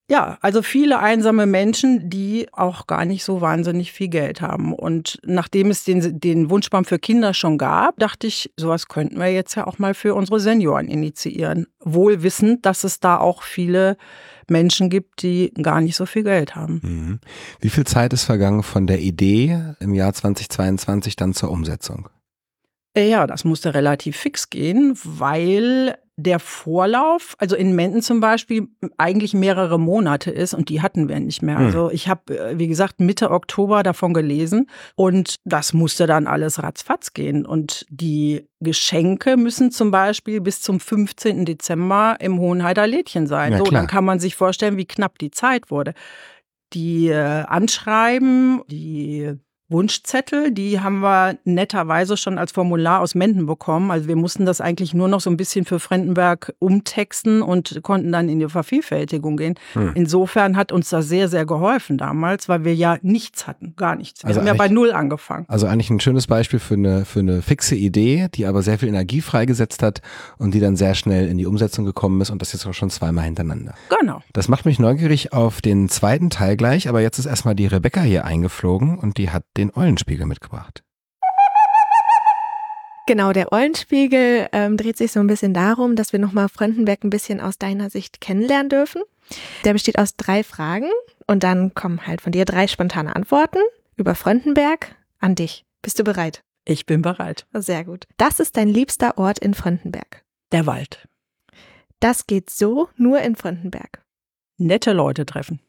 ja, 0.09 0.39
also 0.41 0.63
viele 0.63 0.99
einsame 0.99 1.45
Menschen, 1.45 2.09
die 2.09 2.47
auch 2.51 2.87
gar 2.87 3.05
nicht 3.05 3.23
so 3.23 3.41
wahnsinnig 3.41 3.91
viel 3.91 4.07
Geld 4.07 4.41
haben. 4.41 4.73
Und 4.73 5.19
nachdem 5.23 5.69
es 5.69 5.83
den, 5.83 6.19
den 6.19 6.49
Wunschbaum 6.49 6.83
für 6.83 6.97
Kinder 6.97 7.35
schon 7.35 7.59
gab, 7.59 7.97
dachte 7.99 8.25
ich, 8.25 8.51
sowas 8.57 8.87
könnten 8.87 9.19
wir 9.19 9.31
jetzt 9.31 9.53
ja 9.55 9.67
auch 9.67 9.77
mal 9.77 9.93
für 9.93 10.15
unsere 10.15 10.39
Senioren 10.39 10.87
initiieren. 10.87 11.67
Wohl 11.79 12.23
wissend, 12.23 12.65
dass 12.65 12.83
es 12.83 12.99
da 12.99 13.19
auch 13.19 13.43
viele 13.43 13.97
Menschen 14.49 14.89
gibt, 14.89 15.21
die 15.21 15.53
gar 15.61 15.79
nicht 15.79 15.95
so 15.95 16.07
viel 16.07 16.23
Geld 16.23 16.55
haben. 16.55 16.81
Mhm. 16.83 17.19
Wie 17.59 17.69
viel 17.69 17.85
Zeit 17.85 18.11
ist 18.11 18.23
vergangen 18.23 18.63
von 18.63 18.87
der 18.87 19.01
Idee 19.01 19.75
im 19.79 19.93
Jahr 19.93 20.13
2022 20.13 21.17
dann 21.17 21.35
zur 21.35 21.51
Umsetzung? 21.51 22.09
Ja, 22.97 23.27
das 23.27 23.43
musste 23.45 23.73
relativ 23.73 24.17
fix 24.17 24.49
gehen, 24.49 24.97
weil 25.03 25.95
der 26.23 26.39
Vorlauf, 26.39 27.35
also 27.37 27.55
in 27.55 27.73
Menden 27.73 28.01
zum 28.01 28.19
Beispiel, 28.19 28.67
eigentlich 28.97 29.33
mehrere 29.33 29.79
Monate 29.79 30.31
ist 30.31 30.53
und 30.53 30.69
die 30.69 30.81
hatten 30.81 31.07
wir 31.07 31.19
nicht 31.19 31.41
mehr. 31.41 31.57
Hm. 31.57 31.65
Also 31.65 31.91
ich 31.91 32.09
habe, 32.09 32.37
äh, 32.37 32.59
wie 32.59 32.67
gesagt, 32.67 32.99
Mitte 32.99 33.31
Oktober 33.31 33.83
davon 33.83 34.13
gelesen 34.13 34.69
und 34.95 35.35
das 35.45 35.71
musste 35.71 36.07
dann 36.07 36.27
alles 36.27 36.61
ratzfatz 36.61 37.13
gehen. 37.13 37.45
Und 37.45 37.85
die 37.89 38.47
Geschenke 38.59 39.37
müssen 39.37 39.71
zum 39.71 39.91
Beispiel 39.91 40.41
bis 40.41 40.61
zum 40.61 40.79
15. 40.79 41.45
Dezember 41.45 42.17
im 42.19 42.39
Hohenheider 42.39 42.85
Lädchen 42.85 43.27
sein. 43.27 43.53
Ja, 43.53 43.59
so, 43.59 43.65
dann 43.65 43.87
kann 43.87 44.03
man 44.03 44.19
sich 44.19 44.35
vorstellen, 44.35 44.77
wie 44.77 44.85
knapp 44.85 45.19
die 45.19 45.31
Zeit 45.31 45.71
wurde. 45.71 45.93
Die 46.73 47.07
äh, 47.07 47.15
Anschreiben, 47.15 48.61
die 48.67 49.37
Wunschzettel, 49.69 50.51
die 50.51 50.79
haben 50.79 50.99
wir 50.99 51.37
netterweise 51.43 52.17
schon 52.17 52.37
als 52.37 52.51
Formular 52.51 53.01
aus 53.01 53.13
Menden 53.13 53.45
bekommen. 53.45 53.91
Also 53.91 54.07
wir 54.07 54.15
mussten 54.15 54.45
das 54.45 54.61
eigentlich 54.61 54.93
nur 54.93 55.07
noch 55.07 55.21
so 55.21 55.29
ein 55.29 55.37
bisschen 55.37 55.65
für 55.65 55.79
Fremdenberg 55.79 56.53
umtexten 56.59 57.41
und 57.41 57.81
konnten 57.83 58.11
dann 58.11 58.29
in 58.29 58.39
die 58.39 58.49
Vervielfältigung 58.49 59.37
gehen. 59.37 59.55
Hm. 59.73 59.91
Insofern 59.93 60.57
hat 60.57 60.71
uns 60.71 60.89
das 60.89 61.07
sehr, 61.07 61.27
sehr 61.27 61.45
geholfen 61.45 61.97
damals, 61.97 62.49
weil 62.49 62.63
wir 62.63 62.73
ja 62.73 62.97
nichts 63.03 63.45
hatten, 63.45 63.75
gar 63.77 63.95
nichts. 63.95 64.23
Wir 64.23 64.29
also 64.29 64.39
haben 64.39 64.47
ja 64.47 64.55
bei 64.55 64.69
Null 64.69 64.91
angefangen. 64.91 65.45
Also 65.47 65.67
eigentlich 65.67 65.91
ein 65.91 65.99
schönes 65.99 66.25
Beispiel 66.25 66.59
für 66.59 66.73
eine, 66.73 67.05
für 67.05 67.19
eine 67.19 67.41
fixe 67.43 67.75
Idee, 67.75 68.27
die 68.33 68.47
aber 68.47 68.63
sehr 68.63 68.79
viel 68.79 68.89
Energie 68.89 69.21
freigesetzt 69.21 69.83
hat 69.83 70.01
und 70.37 70.53
die 70.53 70.59
dann 70.59 70.75
sehr 70.75 70.95
schnell 70.95 71.27
in 71.27 71.37
die 71.37 71.45
Umsetzung 71.45 71.85
gekommen 71.85 72.19
ist 72.21 72.31
und 72.31 72.41
das 72.41 72.53
jetzt 72.53 72.65
auch 72.65 72.73
schon 72.73 72.89
zweimal 72.89 73.25
hintereinander. 73.25 73.75
Genau. 73.99 74.21
Das 74.33 74.47
macht 74.47 74.65
mich 74.65 74.79
neugierig 74.79 75.31
auf 75.31 75.61
den 75.61 75.89
zweiten 75.89 76.31
Teil 76.31 76.57
gleich, 76.57 76.89
aber 76.89 77.01
jetzt 77.01 77.19
ist 77.19 77.27
erstmal 77.27 77.53
die 77.53 77.67
Rebecca 77.67 78.01
hier 78.01 78.25
eingeflogen 78.25 78.97
und 78.97 79.17
die 79.17 79.29
hat 79.29 79.43
den 79.59 79.75
Eulenspiegel 79.75 80.25
mitgebracht. 80.25 80.83
Genau, 83.07 83.33
der 83.33 83.51
Eulenspiegel 83.51 84.49
ähm, 84.51 84.77
dreht 84.77 84.97
sich 84.97 85.11
so 85.11 85.19
ein 85.19 85.27
bisschen 85.27 85.53
darum, 85.53 85.95
dass 85.95 86.13
wir 86.13 86.19
nochmal 86.19 86.47
Fremdenberg 86.47 87.03
ein 87.03 87.09
bisschen 87.09 87.41
aus 87.41 87.57
deiner 87.57 87.89
Sicht 87.89 88.21
kennenlernen 88.21 88.69
dürfen. 88.69 89.01
Der 89.65 89.73
besteht 89.73 89.97
aus 89.97 90.15
drei 90.15 90.43
Fragen 90.43 90.89
und 91.25 91.43
dann 91.43 91.73
kommen 91.73 92.05
halt 92.05 92.21
von 92.21 92.31
dir 92.31 92.45
drei 92.45 92.67
spontane 92.67 93.15
Antworten 93.15 93.59
über 93.95 94.13
Fremdenberg 94.13 94.95
an 95.19 95.33
dich. 95.33 95.65
Bist 95.81 95.97
du 95.97 96.03
bereit? 96.03 96.43
Ich 96.65 96.85
bin 96.85 97.01
bereit. 97.01 97.47
Sehr 97.53 97.83
gut. 97.83 98.05
Das 98.17 98.39
ist 98.39 98.57
dein 98.57 98.67
liebster 98.67 99.17
Ort 99.17 99.39
in 99.39 99.55
Fremdenberg. 99.55 100.23
Der 100.51 100.67
Wald. 100.67 101.07
Das 101.99 102.27
geht 102.27 102.51
so 102.51 102.89
nur 102.95 103.21
in 103.21 103.35
Fremdenberg. 103.35 104.03
Nette 104.57 104.93
Leute 104.93 105.25
treffen. 105.25 105.59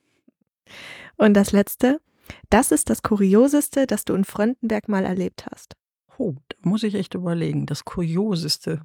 Und 1.17 1.35
das 1.35 1.53
letzte, 1.53 2.01
das 2.49 2.73
ist 2.73 2.91
das 2.91 3.03
Kurioseste, 3.03 3.87
das 3.87 4.05
du 4.05 4.15
in 4.15 4.25
Fröndenberg 4.25 4.89
mal 4.89 5.05
erlebt 5.05 5.47
hast. 5.51 5.75
Oh, 6.19 6.35
da 6.49 6.57
muss 6.63 6.83
ich 6.83 6.95
echt 6.95 7.15
überlegen. 7.15 7.67
Das 7.67 7.85
Kurioseste. 7.85 8.83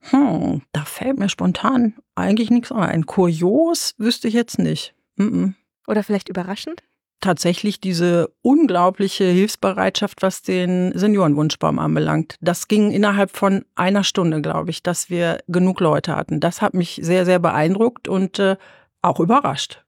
Hm, 0.00 0.62
da 0.72 0.84
fällt 0.84 1.18
mir 1.18 1.28
spontan 1.28 1.94
eigentlich 2.14 2.50
nichts 2.50 2.72
ein. 2.72 3.04
Kurios 3.04 3.94
wüsste 3.98 4.28
ich 4.28 4.34
jetzt 4.34 4.58
nicht. 4.58 4.94
Mm 5.16 5.22
-mm. 5.22 5.54
Oder 5.86 6.02
vielleicht 6.02 6.28
überraschend? 6.28 6.82
tatsächlich 7.20 7.80
diese 7.80 8.32
unglaubliche 8.42 9.24
Hilfsbereitschaft, 9.24 10.22
was 10.22 10.42
den 10.42 10.96
Seniorenwunschbaum 10.96 11.78
anbelangt. 11.78 12.36
Das 12.40 12.66
ging 12.66 12.90
innerhalb 12.90 13.36
von 13.36 13.64
einer 13.74 14.04
Stunde, 14.04 14.40
glaube 14.40 14.70
ich, 14.70 14.82
dass 14.82 15.10
wir 15.10 15.38
genug 15.46 15.80
Leute 15.80 16.16
hatten. 16.16 16.40
Das 16.40 16.62
hat 16.62 16.74
mich 16.74 16.98
sehr, 17.02 17.24
sehr 17.24 17.38
beeindruckt 17.38 18.08
und 18.08 18.38
äh, 18.38 18.56
auch 19.02 19.20
überrascht. 19.20 19.84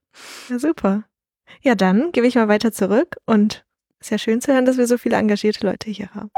Ja, 0.49 0.59
super. 0.59 1.03
Ja, 1.61 1.75
dann 1.75 2.11
gebe 2.11 2.27
ich 2.27 2.35
mal 2.35 2.47
weiter 2.47 2.71
zurück 2.71 3.17
und 3.25 3.65
ist 3.99 4.11
ja 4.11 4.17
schön 4.17 4.41
zu 4.41 4.51
hören, 4.53 4.65
dass 4.65 4.77
wir 4.77 4.87
so 4.87 4.97
viele 4.97 5.15
engagierte 5.15 5.65
Leute 5.65 5.89
hier 5.89 6.09
haben. 6.13 6.29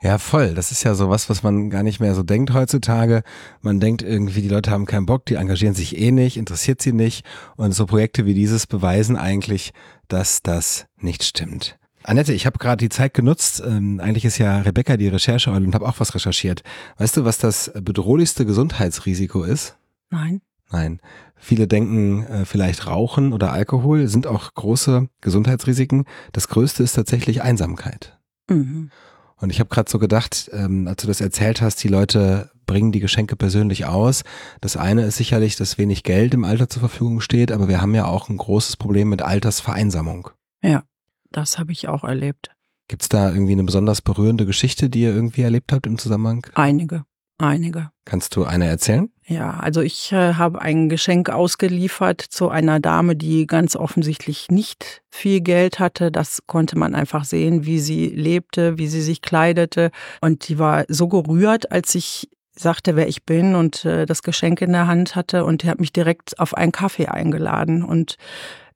Ja, 0.00 0.18
voll. 0.18 0.54
Das 0.54 0.70
ist 0.70 0.84
ja 0.84 0.94
so 0.94 1.10
was, 1.10 1.28
was 1.28 1.42
man 1.42 1.70
gar 1.70 1.82
nicht 1.82 1.98
mehr 1.98 2.14
so 2.14 2.22
denkt 2.22 2.52
heutzutage. 2.54 3.22
Man 3.62 3.80
denkt 3.80 4.02
irgendwie, 4.02 4.42
die 4.42 4.48
Leute 4.48 4.70
haben 4.70 4.86
keinen 4.86 5.06
Bock, 5.06 5.26
die 5.26 5.34
engagieren 5.34 5.74
sich 5.74 5.98
eh 5.98 6.12
nicht, 6.12 6.36
interessiert 6.36 6.80
sie 6.80 6.92
nicht. 6.92 7.26
Und 7.56 7.72
so 7.72 7.84
Projekte 7.84 8.24
wie 8.24 8.34
dieses 8.34 8.68
beweisen 8.68 9.16
eigentlich, 9.16 9.72
dass 10.06 10.40
das 10.42 10.86
nicht 11.00 11.24
stimmt. 11.24 11.78
Annette, 12.04 12.32
ich 12.32 12.46
habe 12.46 12.58
gerade 12.58 12.78
die 12.78 12.88
Zeit 12.88 13.12
genutzt. 13.12 13.60
Ähm, 13.66 13.98
eigentlich 14.00 14.24
ist 14.24 14.38
ja 14.38 14.60
Rebecca 14.60 14.96
die 14.96 15.08
Rechercheeule 15.08 15.66
und 15.66 15.74
habe 15.74 15.86
auch 15.86 15.98
was 15.98 16.14
recherchiert. 16.14 16.62
Weißt 16.98 17.16
du, 17.16 17.24
was 17.24 17.38
das 17.38 17.72
bedrohlichste 17.74 18.46
Gesundheitsrisiko 18.46 19.42
ist? 19.42 19.76
Nein. 20.10 20.40
Nein. 20.70 21.00
Viele 21.36 21.68
denken 21.68 22.24
äh, 22.24 22.44
vielleicht 22.44 22.86
Rauchen 22.86 23.32
oder 23.32 23.52
Alkohol 23.52 24.08
sind 24.08 24.26
auch 24.26 24.52
große 24.54 25.08
Gesundheitsrisiken. 25.20 26.04
Das 26.32 26.48
größte 26.48 26.82
ist 26.82 26.94
tatsächlich 26.94 27.42
Einsamkeit. 27.42 28.18
Mhm. 28.50 28.90
Und 29.36 29.50
ich 29.50 29.60
habe 29.60 29.70
gerade 29.70 29.90
so 29.90 29.98
gedacht, 29.98 30.50
ähm, 30.52 30.88
als 30.88 31.02
du 31.02 31.06
das 31.06 31.20
erzählt 31.20 31.62
hast, 31.62 31.82
die 31.84 31.88
Leute 31.88 32.50
bringen 32.66 32.92
die 32.92 33.00
Geschenke 33.00 33.36
persönlich 33.36 33.86
aus. 33.86 34.24
Das 34.60 34.76
eine 34.76 35.04
ist 35.04 35.16
sicherlich, 35.16 35.56
dass 35.56 35.78
wenig 35.78 36.02
Geld 36.02 36.34
im 36.34 36.44
Alter 36.44 36.68
zur 36.68 36.80
Verfügung 36.80 37.20
steht, 37.20 37.52
aber 37.52 37.68
wir 37.68 37.80
haben 37.80 37.94
ja 37.94 38.06
auch 38.06 38.28
ein 38.28 38.36
großes 38.36 38.76
Problem 38.76 39.08
mit 39.08 39.22
Altersvereinsamung. 39.22 40.30
Ja, 40.62 40.82
das 41.30 41.58
habe 41.58 41.72
ich 41.72 41.88
auch 41.88 42.02
erlebt. 42.02 42.50
Gibt 42.88 43.02
es 43.02 43.08
da 43.08 43.30
irgendwie 43.30 43.52
eine 43.52 43.64
besonders 43.64 44.02
berührende 44.02 44.44
Geschichte, 44.44 44.90
die 44.90 45.02
ihr 45.02 45.14
irgendwie 45.14 45.42
erlebt 45.42 45.72
habt 45.72 45.86
im 45.86 45.98
Zusammenhang? 45.98 46.46
Einige. 46.54 47.04
Einige. 47.38 47.90
Kannst 48.04 48.34
du 48.34 48.44
eine 48.44 48.66
erzählen? 48.66 49.10
Ja, 49.30 49.50
also 49.60 49.82
ich 49.82 50.10
äh, 50.10 50.34
habe 50.34 50.62
ein 50.62 50.88
Geschenk 50.88 51.28
ausgeliefert 51.28 52.22
zu 52.22 52.48
einer 52.48 52.80
Dame, 52.80 53.14
die 53.14 53.46
ganz 53.46 53.76
offensichtlich 53.76 54.46
nicht 54.50 55.02
viel 55.10 55.42
Geld 55.42 55.78
hatte. 55.80 56.10
Das 56.10 56.40
konnte 56.46 56.78
man 56.78 56.94
einfach 56.94 57.24
sehen, 57.24 57.66
wie 57.66 57.78
sie 57.78 58.06
lebte, 58.06 58.78
wie 58.78 58.86
sie 58.86 59.02
sich 59.02 59.20
kleidete. 59.20 59.90
Und 60.22 60.48
die 60.48 60.58
war 60.58 60.86
so 60.88 61.08
gerührt, 61.08 61.70
als 61.70 61.94
ich 61.94 62.30
sagte, 62.56 62.96
wer 62.96 63.06
ich 63.06 63.24
bin 63.24 63.54
und 63.54 63.84
äh, 63.84 64.06
das 64.06 64.22
Geschenk 64.22 64.62
in 64.62 64.72
der 64.72 64.86
Hand 64.86 65.14
hatte. 65.14 65.44
Und 65.44 65.62
die 65.62 65.68
hat 65.68 65.78
mich 65.78 65.92
direkt 65.92 66.38
auf 66.38 66.54
einen 66.54 66.72
Kaffee 66.72 67.08
eingeladen. 67.08 67.84
Und 67.84 68.16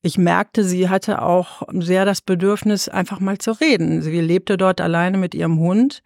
ich 0.05 0.19
merkte, 0.19 0.65
sie 0.65 0.89
hatte 0.89 1.23
auch 1.23 1.63
sehr 1.73 2.05
das 2.05 2.21
Bedürfnis, 2.21 2.89
einfach 2.89 3.21
mal 3.21 3.39
zu 3.39 3.53
reden. 3.53 4.03
Sie 4.03 4.21
lebte 4.21 4.57
dort 4.57 4.81
alleine 4.81 5.17
mit 5.17 5.33
ihrem 5.33 5.61
Hund 5.61 6.03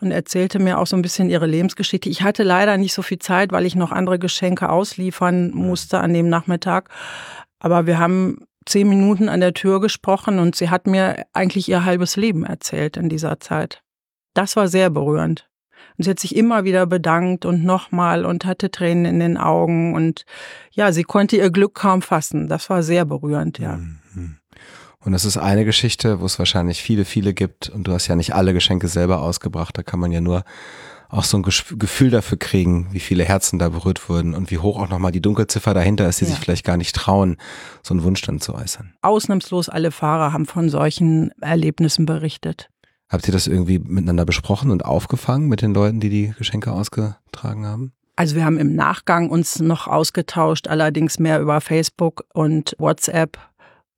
und 0.00 0.12
erzählte 0.12 0.60
mir 0.60 0.78
auch 0.78 0.86
so 0.86 0.94
ein 0.94 1.02
bisschen 1.02 1.28
ihre 1.28 1.46
Lebensgeschichte. 1.46 2.08
Ich 2.08 2.22
hatte 2.22 2.44
leider 2.44 2.76
nicht 2.76 2.94
so 2.94 3.02
viel 3.02 3.18
Zeit, 3.18 3.50
weil 3.50 3.66
ich 3.66 3.74
noch 3.74 3.90
andere 3.90 4.20
Geschenke 4.20 4.68
ausliefern 4.68 5.50
musste 5.50 5.98
an 5.98 6.14
dem 6.14 6.28
Nachmittag. 6.28 6.90
Aber 7.58 7.86
wir 7.86 7.98
haben 7.98 8.46
zehn 8.66 8.88
Minuten 8.88 9.28
an 9.28 9.40
der 9.40 9.52
Tür 9.52 9.80
gesprochen 9.80 10.38
und 10.38 10.54
sie 10.54 10.70
hat 10.70 10.86
mir 10.86 11.24
eigentlich 11.32 11.68
ihr 11.68 11.84
halbes 11.84 12.14
Leben 12.14 12.44
erzählt 12.44 12.96
in 12.96 13.08
dieser 13.08 13.40
Zeit. 13.40 13.82
Das 14.32 14.54
war 14.54 14.68
sehr 14.68 14.90
berührend. 14.90 15.49
Und 15.96 16.04
sie 16.04 16.10
hat 16.10 16.20
sich 16.20 16.34
immer 16.34 16.64
wieder 16.64 16.86
bedankt 16.86 17.44
und 17.44 17.64
nochmal 17.64 18.24
und 18.24 18.44
hatte 18.44 18.70
Tränen 18.70 19.04
in 19.04 19.20
den 19.20 19.36
Augen. 19.36 19.94
Und 19.94 20.24
ja, 20.70 20.92
sie 20.92 21.04
konnte 21.04 21.36
ihr 21.36 21.50
Glück 21.50 21.74
kaum 21.74 22.02
fassen. 22.02 22.48
Das 22.48 22.70
war 22.70 22.82
sehr 22.82 23.04
berührend, 23.04 23.58
ja. 23.58 23.76
Mhm. 23.76 24.36
Und 25.02 25.12
das 25.12 25.24
ist 25.24 25.38
eine 25.38 25.64
Geschichte, 25.64 26.20
wo 26.20 26.26
es 26.26 26.38
wahrscheinlich 26.38 26.82
viele, 26.82 27.04
viele 27.04 27.32
gibt. 27.32 27.70
Und 27.70 27.84
du 27.84 27.92
hast 27.92 28.06
ja 28.06 28.16
nicht 28.16 28.34
alle 28.34 28.52
Geschenke 28.52 28.86
selber 28.86 29.22
ausgebracht. 29.22 29.76
Da 29.76 29.82
kann 29.82 29.98
man 29.98 30.12
ja 30.12 30.20
nur 30.20 30.44
auch 31.10 31.24
so 31.24 31.36
ein 31.38 31.42
Gefühl 31.42 32.10
dafür 32.10 32.38
kriegen, 32.38 32.88
wie 32.92 33.00
viele 33.00 33.24
Herzen 33.24 33.58
da 33.58 33.68
berührt 33.68 34.08
wurden 34.08 34.34
und 34.34 34.50
wie 34.50 34.58
hoch 34.58 34.78
auch 34.78 34.88
nochmal 34.88 35.10
die 35.10 35.20
Dunkelziffer 35.20 35.74
dahinter 35.74 36.08
ist, 36.08 36.20
die 36.20 36.24
ja. 36.24 36.30
sich 36.30 36.38
vielleicht 36.38 36.64
gar 36.64 36.76
nicht 36.76 36.94
trauen, 36.94 37.36
so 37.82 37.94
einen 37.94 38.04
Wunsch 38.04 38.22
dann 38.22 38.40
zu 38.40 38.54
äußern. 38.54 38.94
Ausnahmslos 39.02 39.68
alle 39.68 39.90
Fahrer 39.90 40.32
haben 40.32 40.46
von 40.46 40.68
solchen 40.68 41.32
Erlebnissen 41.40 42.06
berichtet. 42.06 42.70
Habt 43.10 43.26
ihr 43.26 43.32
das 43.32 43.48
irgendwie 43.48 43.80
miteinander 43.80 44.24
besprochen 44.24 44.70
und 44.70 44.84
aufgefangen 44.84 45.48
mit 45.48 45.62
den 45.62 45.74
Leuten, 45.74 45.98
die 45.98 46.10
die 46.10 46.32
Geschenke 46.38 46.70
ausgetragen 46.70 47.66
haben? 47.66 47.92
Also 48.14 48.36
wir 48.36 48.44
haben 48.44 48.56
im 48.56 48.76
Nachgang 48.76 49.30
uns 49.30 49.58
noch 49.58 49.88
ausgetauscht, 49.88 50.68
allerdings 50.68 51.18
mehr 51.18 51.40
über 51.40 51.60
Facebook 51.60 52.24
und 52.32 52.76
WhatsApp. 52.78 53.36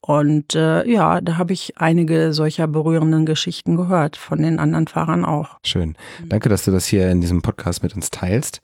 Und 0.00 0.54
äh, 0.54 0.88
ja, 0.88 1.21
da 1.21 1.37
habe 1.37 1.52
ich 1.52 1.75
einige 1.76 2.33
solcher 2.33 2.66
berührenden 2.66 3.26
Geschichten 3.26 3.76
gehört, 3.76 4.16
von 4.16 4.40
den 4.40 4.59
anderen 4.59 4.88
Fahrern 4.88 5.26
auch. 5.26 5.59
Schön. 5.62 5.95
Danke, 6.28 6.49
dass 6.49 6.64
du 6.64 6.71
das 6.71 6.87
hier 6.87 7.11
in 7.11 7.21
diesem 7.21 7.42
Podcast 7.42 7.83
mit 7.83 7.95
uns 7.95 8.11
teilst. 8.11 8.62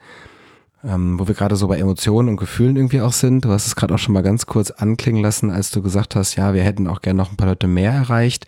Ähm, 0.82 1.18
wo 1.18 1.26
wir 1.26 1.34
gerade 1.34 1.56
so 1.56 1.68
bei 1.68 1.78
Emotionen 1.78 2.28
und 2.28 2.36
Gefühlen 2.36 2.76
irgendwie 2.76 3.00
auch 3.00 3.12
sind. 3.12 3.44
Du 3.44 3.50
hast 3.50 3.66
es 3.66 3.76
gerade 3.76 3.94
auch 3.94 3.98
schon 3.98 4.14
mal 4.14 4.22
ganz 4.22 4.46
kurz 4.46 4.70
anklingen 4.70 5.22
lassen, 5.22 5.50
als 5.50 5.72
du 5.72 5.82
gesagt 5.82 6.14
hast, 6.14 6.36
ja, 6.36 6.54
wir 6.54 6.62
hätten 6.62 6.86
auch 6.86 7.02
gerne 7.02 7.18
noch 7.18 7.32
ein 7.32 7.36
paar 7.36 7.48
Leute 7.48 7.66
mehr 7.66 7.92
erreicht 7.92 8.46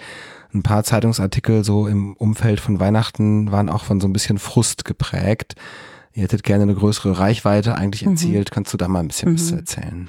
ein 0.52 0.62
paar 0.62 0.84
Zeitungsartikel 0.84 1.64
so 1.64 1.86
im 1.86 2.14
Umfeld 2.14 2.60
von 2.60 2.80
Weihnachten 2.80 3.52
waren 3.52 3.68
auch 3.68 3.84
von 3.84 4.00
so 4.00 4.08
ein 4.08 4.12
bisschen 4.12 4.38
Frust 4.38 4.84
geprägt. 4.84 5.54
Ihr 6.12 6.24
hättet 6.24 6.42
gerne 6.42 6.64
eine 6.64 6.74
größere 6.74 7.18
Reichweite 7.18 7.76
eigentlich 7.76 8.04
mhm. 8.04 8.12
erzielt. 8.12 8.50
Mhm. 8.50 8.54
Kannst 8.54 8.72
du 8.72 8.76
da 8.76 8.88
mal 8.88 9.00
ein 9.00 9.08
bisschen 9.08 9.32
mhm. 9.32 9.34
was 9.36 9.52
erzählen? 9.52 10.08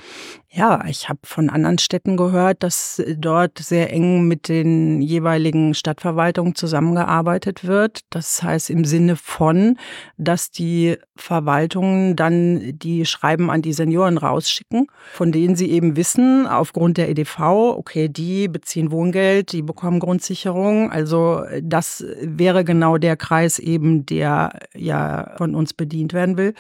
Ja, 0.54 0.84
ich 0.86 1.08
habe 1.08 1.22
von 1.24 1.50
anderen 1.50 1.78
Städten 1.78 2.18
gehört, 2.18 2.62
dass 2.62 3.02
dort 3.16 3.58
sehr 3.60 3.94
eng 3.94 4.28
mit 4.28 4.50
den 4.50 5.02
jeweiligen 5.02 5.74
Stadtverwaltungen 5.74 6.56
zusammengearbeitet 6.56 7.64
wird. 7.64 8.02
Das 8.10 8.44
heißt 8.44 8.70
im 8.70 8.84
Sinne 8.84 9.16
von, 9.16 9.78
dass 10.18 10.52
die 10.52 10.98
Verwaltungen 11.16 12.18
dann 12.18 12.78
die 12.78 13.06
Schreiben 13.06 13.50
an 13.50 13.62
die 13.62 13.72
Senioren 13.72 14.18
rausschicken, 14.18 14.88
von 15.14 15.32
denen 15.32 15.56
sie 15.56 15.72
eben 15.72 15.96
wissen, 15.96 16.46
aufgrund 16.48 16.98
der 16.98 17.08
EDV, 17.08 17.40
okay, 17.78 18.10
die 18.10 18.50
beziehen 18.50 18.92
Wohngeld, 18.92 19.54
die 19.54 19.62
bekommen 19.62 20.02
Grundsicherung. 20.02 20.92
Also 20.92 21.44
das 21.62 22.04
wäre 22.20 22.66
genau 22.66 22.98
der 22.98 23.16
Kreis 23.16 23.58
eben, 23.58 24.06
der 24.06 24.60
ja 24.76 25.32
von 25.38 25.56
uns 25.56 25.74
bedient 25.74 26.12
werden 26.12 26.36
will. 26.36 26.56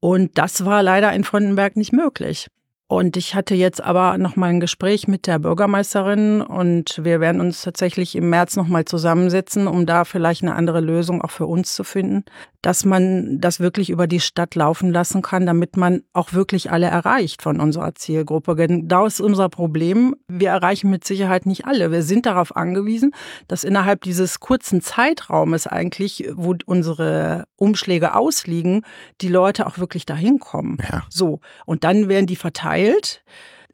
Und 0.00 0.36
das 0.36 0.64
war 0.64 0.82
leider 0.82 1.12
in 1.12 1.22
Frontenberg 1.22 1.76
nicht 1.76 1.92
möglich. 1.92 2.48
Und 2.86 3.16
ich 3.16 3.34
hatte 3.34 3.54
jetzt 3.54 3.82
aber 3.82 4.18
noch 4.18 4.36
mal 4.36 4.50
ein 4.50 4.60
Gespräch 4.60 5.08
mit 5.08 5.26
der 5.26 5.38
Bürgermeisterin 5.38 6.42
und 6.42 7.00
wir 7.02 7.18
werden 7.18 7.40
uns 7.40 7.62
tatsächlich 7.62 8.14
im 8.14 8.28
März 8.28 8.56
noch 8.56 8.68
mal 8.68 8.84
zusammensetzen, 8.84 9.66
um 9.66 9.86
da 9.86 10.04
vielleicht 10.04 10.42
eine 10.42 10.54
andere 10.54 10.80
Lösung 10.80 11.22
auch 11.22 11.30
für 11.30 11.46
uns 11.46 11.74
zu 11.74 11.82
finden, 11.82 12.24
dass 12.60 12.84
man 12.84 13.40
das 13.40 13.58
wirklich 13.58 13.88
über 13.88 14.06
die 14.06 14.20
Stadt 14.20 14.54
laufen 14.54 14.92
lassen 14.92 15.22
kann, 15.22 15.46
damit 15.46 15.78
man 15.78 16.02
auch 16.12 16.34
wirklich 16.34 16.70
alle 16.70 16.86
erreicht 16.86 17.40
von 17.40 17.58
unserer 17.58 17.94
Zielgruppe. 17.94 18.54
Genau 18.54 19.06
ist 19.06 19.20
unser 19.20 19.48
Problem. 19.48 20.14
Wir 20.28 20.50
erreichen 20.50 20.90
mit 20.90 21.04
Sicherheit 21.04 21.46
nicht 21.46 21.66
alle. 21.66 21.90
Wir 21.90 22.02
sind 22.02 22.26
darauf 22.26 22.54
angewiesen, 22.54 23.12
dass 23.48 23.64
innerhalb 23.64 24.02
dieses 24.02 24.40
kurzen 24.40 24.82
Zeitraumes 24.82 25.66
eigentlich, 25.66 26.28
wo 26.34 26.54
unsere 26.66 27.44
Umschläge 27.56 28.14
ausliegen, 28.14 28.82
die 29.22 29.28
Leute 29.28 29.66
auch 29.66 29.78
wirklich 29.78 30.04
dahin 30.04 30.38
kommen. 30.38 30.76
Ja. 30.92 31.04
So. 31.08 31.40
Und 31.64 31.84
dann 31.84 32.08
werden 32.08 32.26
die 32.26 32.36
verteilt 32.36 32.73
verteilt, 32.74 33.22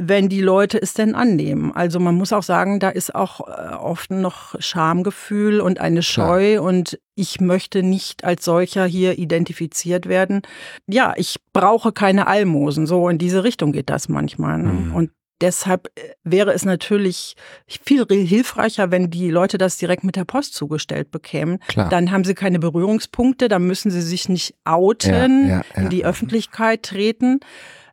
wenn 0.03 0.31
die 0.31 0.41
Leute 0.41 0.81
es 0.81 0.95
denn 0.95 1.15
annehmen. 1.15 1.73
Also 1.75 2.01
man 2.01 2.15
muss 2.15 2.33
auch 2.33 2.43
sagen, 2.43 2.81
da 2.81 2.89
ist 2.89 3.15
auch 3.15 3.47
äh, 3.47 3.75
oft 3.75 4.11
noch 4.11 4.55
Schamgefühl 4.59 5.61
und 5.61 5.79
eine 5.79 6.03
Scheu 6.03 6.53
Klar. 6.53 6.65
und 6.65 6.99
ich 7.17 7.41
möchte 7.41 7.83
nicht 7.83 8.25
als 8.25 8.47
solcher 8.47 8.87
hier 8.87 9.19
identifiziert 9.19 10.07
werden. 10.07 10.41
Ja, 10.87 11.13
ich 11.17 11.37
brauche 11.53 11.93
keine 11.93 12.29
Almosen. 12.29 12.87
So 12.87 13.11
in 13.11 13.19
diese 13.19 13.45
Richtung 13.45 13.73
geht 13.73 13.91
das 13.91 14.09
manchmal. 14.09 14.59
Ne? 14.59 14.73
Mhm. 14.73 14.95
Und 14.95 15.11
Deshalb 15.41 15.89
äh, 15.95 16.11
wäre 16.23 16.53
es 16.53 16.65
natürlich 16.65 17.35
viel 17.67 18.05
hilfreicher, 18.07 18.91
wenn 18.91 19.11
die 19.11 19.31
Leute 19.31 19.59
das 19.59 19.79
direkt 19.79 20.05
mit 20.05 20.17
der 20.17 20.25
Post 20.25 20.55
zugestellt 20.55 21.11
bekämen. 21.11 21.61
Klar. 21.69 21.89
Dann 21.89 22.11
haben 22.11 22.25
sie 22.25 22.35
keine 22.35 22.59
Berührungspunkte, 22.59 23.49
dann 23.49 23.67
müssen 23.67 23.91
sie 23.91 24.03
sich 24.03 24.29
nicht 24.29 24.55
outen, 24.65 25.49
ja, 25.49 25.57
ja, 25.57 25.65
ja. 25.75 25.83
in 25.83 25.89
die 25.89 26.05
Öffentlichkeit 26.05 26.83
treten. 26.83 27.41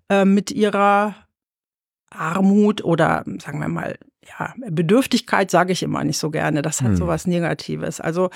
Äh, 0.10 0.26
mit 0.26 0.52
ihrer 0.52 1.16
Armut 2.10 2.84
oder 2.84 3.24
sagen 3.40 3.60
wir 3.60 3.68
mal 3.68 3.98
ja, 4.39 4.53
Bedürftigkeit 4.69 5.50
sage 5.51 5.74
ich 5.74 5.84
immer 5.84 6.03
nicht 6.03 6.17
so 6.17 6.29
gerne. 6.29 6.62
Das 6.62 6.81
hat 6.81 6.89
Hm. 6.89 6.96
so 6.98 7.07
was 7.07 7.27
Negatives. 7.27 8.00
Also 8.00 8.29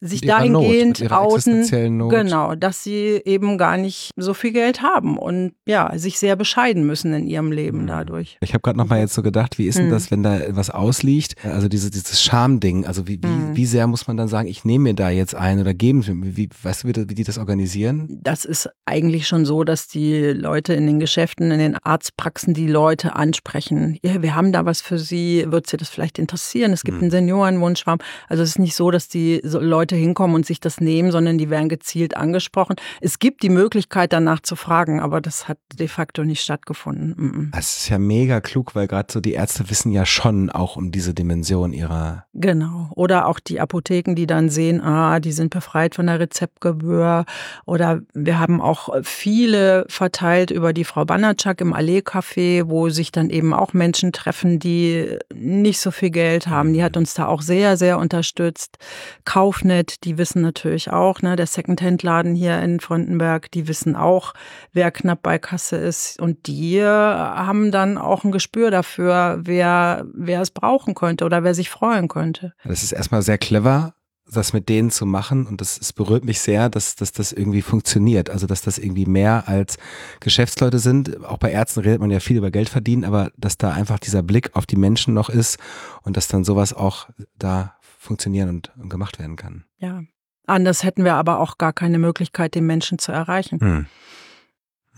sich 0.00 0.20
Mit 0.20 0.30
Not, 0.30 0.38
dahingehend 0.38 1.00
ihrer 1.00 1.20
outen, 1.22 1.96
Not. 1.96 2.10
genau, 2.10 2.54
dass 2.54 2.82
sie 2.82 3.20
eben 3.24 3.56
gar 3.58 3.76
nicht 3.76 4.10
so 4.16 4.34
viel 4.34 4.52
Geld 4.52 4.82
haben 4.82 5.16
und 5.18 5.52
ja, 5.66 5.90
sich 5.96 6.18
sehr 6.18 6.36
bescheiden 6.36 6.86
müssen 6.86 7.12
in 7.14 7.26
ihrem 7.26 7.52
Leben 7.52 7.80
Hm. 7.80 7.86
dadurch. 7.86 8.36
Ich 8.40 8.52
habe 8.52 8.62
gerade 8.62 8.78
noch 8.78 8.88
mal 8.88 9.00
jetzt 9.00 9.14
so 9.14 9.22
gedacht, 9.22 9.58
wie 9.58 9.66
ist 9.66 9.78
denn 9.78 9.86
Hm. 9.86 9.92
das, 9.92 10.10
wenn 10.10 10.22
da 10.22 10.40
was 10.50 10.70
ausliegt? 10.70 11.34
Also 11.44 11.68
diese, 11.68 11.90
dieses 11.90 12.22
Schamding, 12.22 12.86
also 12.86 13.06
wie, 13.08 13.18
wie, 13.22 13.26
Hm. 13.28 13.56
wie 13.56 13.66
sehr 13.66 13.86
muss 13.86 14.06
man 14.06 14.16
dann 14.16 14.28
sagen, 14.28 14.48
ich 14.48 14.64
nehme 14.64 14.84
mir 14.84 14.94
da 14.94 15.10
jetzt 15.10 15.34
ein 15.34 15.58
oder 15.60 15.74
geben 15.74 16.02
Sie 16.02 16.12
mir, 16.14 16.36
wie, 16.36 16.48
weißt 16.62 16.84
du, 16.84 16.88
wie 16.88 17.14
die 17.14 17.24
das 17.24 17.38
organisieren? 17.38 18.20
Das 18.22 18.44
ist 18.44 18.68
eigentlich 18.84 19.26
schon 19.26 19.44
so, 19.46 19.64
dass 19.64 19.88
die 19.88 20.20
Leute 20.26 20.74
in 20.74 20.86
den 20.86 21.00
Geschäften, 21.00 21.50
in 21.50 21.58
den 21.58 21.76
Arztpraxen 21.82 22.54
die 22.54 22.66
Leute 22.66 23.14
ansprechen. 23.16 23.98
Ja, 24.04 24.22
wir 24.22 24.34
haben 24.34 24.52
da 24.52 24.64
was 24.64 24.80
für 24.80 24.98
Sie, 24.98 25.33
wird 25.50 25.66
Sie 25.66 25.76
das 25.76 25.88
vielleicht 25.88 26.18
interessieren? 26.18 26.72
Es 26.72 26.82
gibt 26.84 26.96
Hm. 26.96 27.02
einen 27.04 27.10
Seniorenwunschschwarm. 27.10 27.98
Also 28.28 28.42
es 28.42 28.50
ist 28.50 28.58
nicht 28.58 28.74
so, 28.74 28.90
dass 28.90 29.08
die 29.08 29.40
Leute 29.44 29.96
hinkommen 29.96 30.34
und 30.36 30.46
sich 30.46 30.60
das 30.60 30.80
nehmen, 30.80 31.10
sondern 31.10 31.38
die 31.38 31.50
werden 31.50 31.68
gezielt 31.68 32.16
angesprochen. 32.16 32.76
Es 33.00 33.18
gibt 33.18 33.42
die 33.42 33.48
Möglichkeit, 33.48 34.12
danach 34.12 34.40
zu 34.40 34.56
fragen, 34.56 35.00
aber 35.00 35.20
das 35.20 35.48
hat 35.48 35.58
de 35.74 35.88
facto 35.88 36.24
nicht 36.24 36.42
stattgefunden. 36.42 37.14
Mhm. 37.16 37.50
Das 37.52 37.78
ist 37.78 37.88
ja 37.88 37.98
mega 37.98 38.40
klug, 38.40 38.74
weil 38.74 38.86
gerade 38.86 39.12
so 39.12 39.20
die 39.20 39.32
Ärzte 39.32 39.68
wissen 39.70 39.90
ja 39.92 40.06
schon 40.06 40.50
auch 40.50 40.76
um 40.76 40.90
diese 40.90 41.14
Dimension 41.14 41.72
ihrer. 41.72 42.24
Genau. 42.34 42.90
Oder 42.94 43.26
auch 43.26 43.40
die 43.40 43.60
Apotheken, 43.60 44.14
die 44.14 44.26
dann 44.26 44.48
sehen, 44.48 44.80
ah, 44.80 45.20
die 45.20 45.32
sind 45.32 45.50
befreit 45.50 45.94
von 45.94 46.06
der 46.06 46.20
Rezeptgebühr. 46.20 47.24
Oder 47.66 48.00
wir 48.14 48.38
haben 48.38 48.60
auch 48.60 48.88
viele 49.02 49.86
verteilt 49.88 50.50
über 50.50 50.72
die 50.72 50.84
Frau 50.84 51.04
Banatschak 51.04 51.60
im 51.60 51.72
Allee-Café, 51.72 52.68
wo 52.68 52.88
sich 52.88 53.12
dann 53.12 53.30
eben 53.30 53.52
auch 53.54 53.72
Menschen 53.72 54.12
treffen, 54.12 54.58
die 54.58 55.18
nicht 55.32 55.80
so 55.80 55.90
viel 55.90 56.10
Geld 56.10 56.46
haben. 56.46 56.72
Die 56.72 56.82
hat 56.82 56.96
uns 56.96 57.14
da 57.14 57.26
auch 57.26 57.42
sehr, 57.42 57.76
sehr 57.76 57.98
unterstützt. 57.98 58.78
Kaufnet, 59.24 60.04
die 60.04 60.18
wissen 60.18 60.42
natürlich 60.42 60.90
auch, 60.90 61.22
ne, 61.22 61.36
der 61.36 61.46
Secondhand-Laden 61.46 62.34
hier 62.34 62.60
in 62.60 62.80
Frontenberg, 62.80 63.50
die 63.50 63.68
wissen 63.68 63.96
auch, 63.96 64.34
wer 64.72 64.90
knapp 64.90 65.22
bei 65.22 65.38
Kasse 65.38 65.76
ist. 65.76 66.20
Und 66.20 66.46
die 66.46 66.78
äh, 66.78 66.84
haben 66.84 67.70
dann 67.70 67.98
auch 67.98 68.24
ein 68.24 68.32
Gespür 68.32 68.70
dafür, 68.70 69.40
wer, 69.42 70.04
wer 70.12 70.40
es 70.40 70.50
brauchen 70.50 70.94
könnte 70.94 71.24
oder 71.24 71.44
wer 71.44 71.54
sich 71.54 71.70
freuen 71.70 72.08
könnte. 72.08 72.52
Das 72.64 72.82
ist 72.82 72.92
erstmal 72.92 73.22
sehr 73.22 73.38
clever, 73.38 73.94
das 74.30 74.52
mit 74.52 74.68
denen 74.68 74.90
zu 74.90 75.06
machen 75.06 75.46
und 75.46 75.60
das, 75.60 75.78
es 75.78 75.92
berührt 75.92 76.24
mich 76.24 76.40
sehr, 76.40 76.68
dass, 76.68 76.96
dass 76.96 77.12
das 77.12 77.32
irgendwie 77.32 77.62
funktioniert. 77.62 78.30
Also 78.30 78.46
dass 78.46 78.62
das 78.62 78.78
irgendwie 78.78 79.06
mehr 79.06 79.44
als 79.46 79.76
Geschäftsleute 80.20 80.78
sind. 80.78 81.24
Auch 81.24 81.38
bei 81.38 81.50
Ärzten 81.50 81.80
redet 81.80 82.00
man 82.00 82.10
ja 82.10 82.20
viel 82.20 82.36
über 82.38 82.50
Geld 82.50 82.68
verdienen, 82.68 83.04
aber 83.04 83.30
dass 83.36 83.58
da 83.58 83.72
einfach 83.72 83.98
dieser 83.98 84.22
Blick 84.22 84.50
auf 84.54 84.66
die 84.66 84.76
Menschen 84.76 85.14
noch 85.14 85.28
ist 85.28 85.58
und 86.02 86.16
dass 86.16 86.28
dann 86.28 86.44
sowas 86.44 86.72
auch 86.72 87.08
da 87.38 87.76
funktionieren 87.98 88.48
und, 88.48 88.72
und 88.76 88.88
gemacht 88.88 89.18
werden 89.18 89.36
kann. 89.36 89.64
Ja. 89.78 90.02
Anders 90.46 90.84
hätten 90.84 91.04
wir 91.04 91.14
aber 91.14 91.40
auch 91.40 91.56
gar 91.56 91.72
keine 91.72 91.98
Möglichkeit, 91.98 92.54
den 92.54 92.66
Menschen 92.66 92.98
zu 92.98 93.12
erreichen. 93.12 93.60
Hm. 93.60 93.86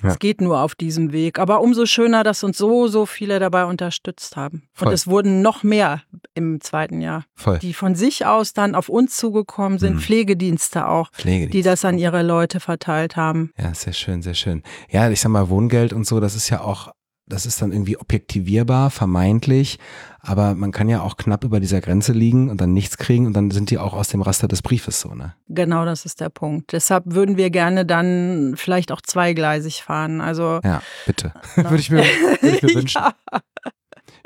Ja. 0.03 0.11
Es 0.11 0.19
geht 0.19 0.41
nur 0.43 0.61
auf 0.61 0.75
diesem 0.75 1.13
Weg. 1.13 1.39
Aber 1.39 1.61
umso 1.63 1.87
schöner, 1.87 2.23
dass 2.23 2.45
uns 2.45 2.59
so, 2.59 2.87
so 2.87 3.07
viele 3.07 3.39
dabei 3.39 3.65
unterstützt 3.65 4.37
haben. 4.37 4.69
Voll. 4.75 4.89
Und 4.89 4.95
es 4.95 5.07
wurden 5.07 5.41
noch 5.43 5.63
mehr 5.63 6.03
im 6.35 6.61
zweiten 6.61 7.01
Jahr, 7.01 7.25
Voll. 7.35 7.59
die 7.61 7.73
von 7.73 7.95
sich 7.95 8.27
aus 8.27 8.53
dann 8.53 8.75
auf 8.75 8.89
uns 8.91 9.17
zugekommen 9.17 9.79
sind, 9.79 9.95
Mhm. 9.95 10.01
Pflegedienste 10.01 10.87
auch, 10.89 11.11
Pflege. 11.13 11.49
die 11.49 11.63
das 11.63 11.85
an 11.85 11.97
ihre 11.99 12.23
Leute 12.23 12.61
verteilt 12.61 13.17
haben. 13.17 13.53
Ja, 13.59 13.73
sehr 13.75 13.95
schön, 13.95 14.21
sehr 14.23 14.35
schön. 14.35 14.63
Ja, 14.91 15.09
ich 15.09 15.21
sag 15.21 15.31
mal, 15.31 15.49
Wohngeld 15.49 15.93
und 15.95 16.07
so, 16.07 16.21
das 16.21 16.37
ist 16.37 16.51
ja 16.51 16.61
auch, 16.61 16.91
das 17.29 17.45
ist 17.47 17.61
dann 17.61 17.73
irgendwie 17.73 17.97
objektivierbar, 17.99 18.91
vermeintlich, 18.91 19.79
aber 20.21 20.55
man 20.55 20.71
kann 20.73 20.89
ja 20.89 21.01
auch 21.01 21.17
knapp 21.17 21.43
über 21.45 21.59
dieser 21.61 21.81
Grenze 21.81 22.13
liegen 22.13 22.51
und 22.51 22.61
dann 22.61 22.73
nichts 22.73 22.99
kriegen 22.99 23.27
und 23.27 23.33
dann 23.33 23.51
sind 23.51 23.71
die 23.71 23.79
auch 23.79 23.95
aus 23.95 24.09
dem 24.09 24.23
Raster 24.23 24.47
des 24.49 24.63
Briefes 24.63 25.01
so, 25.01 25.15
ne? 25.15 25.35
Genau, 25.49 25.85
das 25.85 26.05
ist 26.05 26.21
der 26.21 26.29
Punkt. 26.29 26.73
Deshalb 26.73 27.05
würden 27.07 27.37
wir 27.37 27.51
gerne 27.51 27.85
dann 27.85 28.55
vielleicht 28.57 28.93
auch 28.93 29.01
zweigleisig 29.01 29.83
fahren. 29.83 30.21
Also 30.21 30.61
Ja, 30.65 30.83
bitte. 31.07 31.33
würde 31.57 31.77
ich 31.77 31.91
mir, 31.91 32.05
würde 32.41 32.57
ich 32.57 32.63
mir 32.63 32.75
wünschen. 32.75 33.03
ja. 33.03 33.13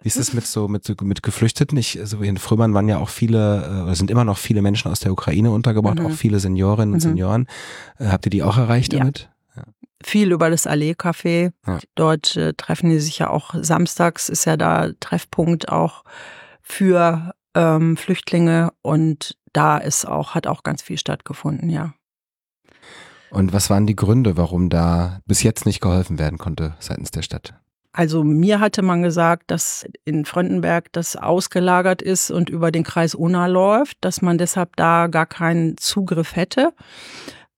Wie 0.03 0.09
ist 0.09 0.17
es 0.17 0.33
mit 0.35 0.47
so, 0.47 0.67
mit, 0.69 0.85
so- 0.85 0.95
mit 1.03 1.23
Geflüchteten? 1.23 1.77
Ich, 1.79 1.99
so 2.05 2.21
wie 2.23 2.29
in 2.29 2.39
Frömmern 2.39 2.73
waren 2.75 2.89
ja 2.89 2.99
auch 2.99 3.09
viele, 3.11 3.65
äh, 3.65 3.83
oder 3.85 3.95
sind 3.95 4.11
immer 4.11 4.25
noch 4.25 4.39
viele 4.39 4.63
Menschen 4.63 4.91
aus 4.91 5.01
der 5.01 5.13
Ukraine 5.13 5.51
untergebracht, 5.51 5.99
Mhm. 5.99 6.07
auch 6.07 6.11
viele 6.13 6.39
Seniorinnen 6.41 6.95
und 6.95 6.99
Mhm. 7.05 7.09
Senioren. 7.09 7.47
Äh, 7.99 8.07
habt 8.09 8.27
ihr 8.27 8.31
die 8.31 8.43
auch 8.43 8.57
erreicht 8.59 8.93
Ja. 8.93 8.99
damit? 9.01 9.30
Viel 10.03 10.33
über 10.33 10.51
das 10.51 10.67
Allee-Café. 10.67 11.53
Ja. 11.67 11.79
Dort 11.95 12.37
äh, 12.37 12.55
treffen 12.55 12.91
die 12.91 13.01
sich 13.01 13.19
ja 13.19 13.29
auch 13.29 13.55
samstags, 13.55 14.29
ist 14.29 14.45
ja 14.45 14.57
da 14.57 14.91
Treffpunkt 15.01 15.69
auch 15.69 16.05
für 16.63 17.33
ähm, 17.55 17.97
Flüchtlinge 17.97 18.71
und 18.83 19.37
da 19.53 19.79
ist 19.79 20.07
auch, 20.07 20.35
hat 20.35 20.47
auch 20.47 20.63
ganz 20.63 20.83
viel 20.83 20.99
stattgefunden, 20.99 21.69
ja. 21.69 21.93
Und 23.31 23.53
was 23.53 23.71
waren 23.71 23.87
die 23.87 23.97
Gründe, 23.97 24.37
warum 24.37 24.71
da 24.71 25.21
bis 25.27 25.43
jetzt 25.43 25.67
nicht 25.67 25.81
geholfen 25.81 26.19
werden 26.19 26.39
konnte 26.39 26.75
seitens 26.81 27.11
der 27.11 27.23
Stadt? 27.23 27.55
Also 27.93 28.23
mir 28.23 28.61
hatte 28.61 28.83
man 28.83 29.03
gesagt, 29.03 29.51
dass 29.51 29.85
in 30.05 30.25
Frontenberg 30.25 30.93
das 30.93 31.17
ausgelagert 31.17 32.03
ist 32.03 32.31
und 32.31 32.49
über 32.49 32.71
den 32.71 32.85
Kreis 32.85 33.15
Unna 33.17 33.47
läuft, 33.47 33.99
dass 34.01 34.23
man 34.23 34.39
deshalb 34.39 34.77
da 34.77 35.09
gar 35.09 35.27
keinen 35.27 35.77
Zugriff 35.77 36.37
hätte. 36.37 36.73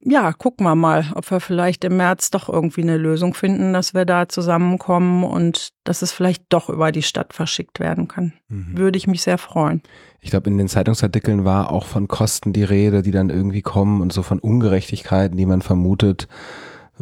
Ja, 0.04 0.32
gucken 0.32 0.66
wir 0.66 0.75
mal, 0.75 1.06
ob 1.14 1.30
wir 1.30 1.38
vielleicht 1.38 1.85
im 1.85 1.97
März 1.97 2.30
doch 2.30 2.49
irgendwie 2.49 2.82
eine 2.82 2.97
Lösung 2.97 3.35
finden, 3.35 3.73
dass 3.73 3.94
wir 3.94 4.04
da 4.04 4.28
zusammenkommen 4.28 5.23
und 5.23 5.71
dass 5.84 6.02
es 6.02 6.10
vielleicht 6.10 6.45
doch 6.49 6.69
über 6.69 6.91
die 6.91 7.02
Stadt 7.02 7.32
verschickt 7.32 7.78
werden 7.78 8.08
kann. 8.08 8.32
Mhm. 8.49 8.76
Würde 8.76 8.99
ich 8.99 9.06
mich 9.06 9.23
sehr 9.23 9.38
freuen. 9.38 9.80
Ich 10.21 10.30
glaube, 10.30 10.50
in 10.50 10.58
den 10.58 10.69
Zeitungsartikeln 10.69 11.45
war 11.45 11.71
auch 11.71 11.86
von 11.86 12.08
Kosten 12.08 12.52
die 12.52 12.65
Rede, 12.65 13.02
die 13.02 13.12
dann 13.12 13.30
irgendwie 13.30 13.62
kommen 13.62 14.00
und 14.00 14.12
so 14.12 14.25
von 14.25 14.41
Ungerechtigkeiten, 14.41 15.36
die 15.36 15.47
man 15.47 15.62
vermutet. 15.62 16.26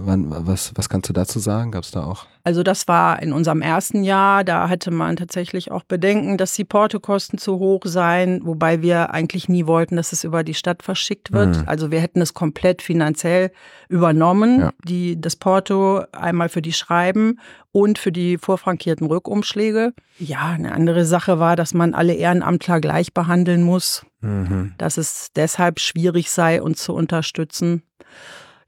Wann, 0.07 0.27
was, 0.47 0.73
was 0.77 0.89
kannst 0.89 1.09
du 1.09 1.13
dazu 1.13 1.39
sagen? 1.39 1.71
Gab 1.73 1.85
es 1.85 1.91
da 1.91 2.05
auch? 2.05 2.27
Also 2.43 2.63
das 2.63 2.89
war 2.89 3.21
in 3.23 3.33
unserem 3.35 3.61
ersten 3.61 4.03
Jahr, 4.03 4.45
da 4.45 4.69
hatte 4.71 4.91
man 4.91 5.17
tatsächlich 5.17 5.71
auch 5.71 5.83
Bedenken, 5.85 6.39
dass 6.39 6.55
die 6.55 6.65
Portokosten 6.65 7.39
zu 7.39 7.59
hoch 7.59 7.83
seien, 7.85 8.41
wobei 8.47 8.81
wir 8.81 9.11
eigentlich 9.13 9.49
nie 9.49 9.67
wollten, 9.67 9.97
dass 9.97 10.13
es 10.13 10.25
über 10.25 10.43
die 10.43 10.55
Stadt 10.55 10.83
verschickt 10.83 11.33
wird. 11.33 11.59
Mhm. 11.59 11.63
Also 11.67 11.91
wir 11.91 12.01
hätten 12.01 12.21
es 12.23 12.33
komplett 12.33 12.81
finanziell 12.81 13.53
übernommen, 13.91 14.61
Ja. 14.61 14.71
die, 14.87 15.21
das 15.21 15.37
Porto 15.37 16.03
einmal 16.13 16.49
für 16.49 16.63
die 16.63 16.73
Schreiben 16.73 17.39
und 17.73 17.99
für 17.99 18.11
die 18.13 18.39
vorfrankierten 18.39 19.07
Rückumschläge. 19.07 19.93
Ja, 20.19 20.49
eine 20.49 20.73
andere 20.73 21.05
Sache 21.05 21.39
war, 21.39 21.57
dass 21.57 21.75
man 21.75 21.95
alle 21.95 22.15
Ehrenamtler 22.15 22.81
gleich 22.81 23.13
behandeln 23.13 23.63
muss, 23.63 24.07
Mhm. 24.23 24.75
dass 24.79 24.97
es 24.97 25.29
deshalb 25.37 25.79
schwierig 25.81 26.31
sei, 26.31 26.63
uns 26.63 26.83
zu 26.83 26.95
unterstützen. 26.95 27.83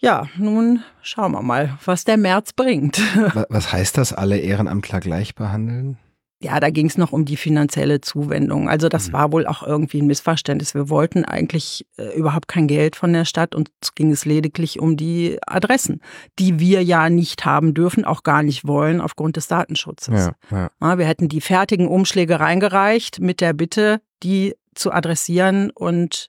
Ja, 0.03 0.27
nun 0.37 0.83
schauen 1.01 1.33
wir 1.33 1.43
mal, 1.43 1.79
was 1.85 2.05
der 2.05 2.17
März 2.17 2.53
bringt. 2.55 2.99
Wa- 3.35 3.47
Was 3.49 3.73
heißt 3.73 3.97
das, 3.99 4.13
alle 4.13 4.39
Ehrenamtler 4.39 4.99
gleich 5.01 5.35
behandeln? 5.35 5.97
Ja, 6.45 6.59
da 6.59 6.71
ging 6.71 6.87
es 6.87 6.99
noch 6.99 7.13
um 7.13 7.25
die 7.25 7.37
finanzielle 7.37 8.01
Zuwendung. 8.01 8.69
Also 8.69 8.89
das 8.89 9.09
Mhm. 9.09 9.13
war 9.13 9.31
wohl 9.33 9.47
auch 9.47 9.63
irgendwie 9.63 10.03
ein 10.03 10.09
Missverständnis. 10.09 10.75
Wir 10.75 10.89
wollten 10.89 11.25
eigentlich 11.25 11.87
äh, 11.99 12.17
überhaupt 12.19 12.49
kein 12.49 12.67
Geld 12.67 12.97
von 12.97 13.13
der 13.13 13.25
Stadt 13.25 13.55
und 13.55 13.71
ging 13.95 14.11
es 14.11 14.25
lediglich 14.25 14.81
um 14.81 14.97
die 14.97 15.39
Adressen, 15.47 16.01
die 16.41 16.59
wir 16.59 16.83
ja 16.83 17.09
nicht 17.09 17.45
haben 17.45 17.75
dürfen, 17.75 18.05
auch 18.05 18.25
gar 18.25 18.43
nicht 18.43 18.67
wollen 18.67 19.01
aufgrund 19.01 19.37
des 19.37 19.47
Datenschutzes. 19.47 20.33
ja. 20.51 20.69
Ja, 20.81 20.99
wir 20.99 21.07
hätten 21.07 21.29
die 21.29 21.41
fertigen 21.41 21.87
Umschläge 21.87 22.41
reingereicht 22.41 23.21
mit 23.21 23.41
der 23.41 23.53
Bitte, 23.53 24.01
die 24.25 24.57
zu 24.75 24.91
adressieren 24.91 25.71
und 25.71 26.27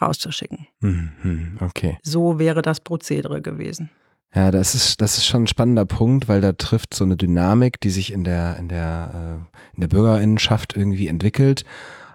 rauszuschicken. 0.00 0.66
Mhm. 0.80 1.58
Okay. 1.60 1.98
So 2.02 2.38
wäre 2.38 2.62
das 2.62 2.80
Prozedere 2.80 3.42
gewesen. 3.42 3.90
Ja, 4.34 4.50
das 4.52 4.74
ist, 4.76 5.00
das 5.00 5.18
ist 5.18 5.26
schon 5.26 5.42
ein 5.44 5.46
spannender 5.48 5.84
Punkt, 5.86 6.28
weil 6.28 6.40
da 6.40 6.52
trifft 6.52 6.94
so 6.94 7.02
eine 7.04 7.16
Dynamik, 7.16 7.80
die 7.80 7.90
sich 7.90 8.12
in 8.12 8.22
der, 8.22 8.56
in 8.58 8.68
der, 8.68 9.10
äh, 9.42 9.74
in 9.74 9.80
der 9.80 9.88
Bürgerinnenschaft 9.88 10.76
irgendwie 10.76 11.08
entwickelt, 11.08 11.64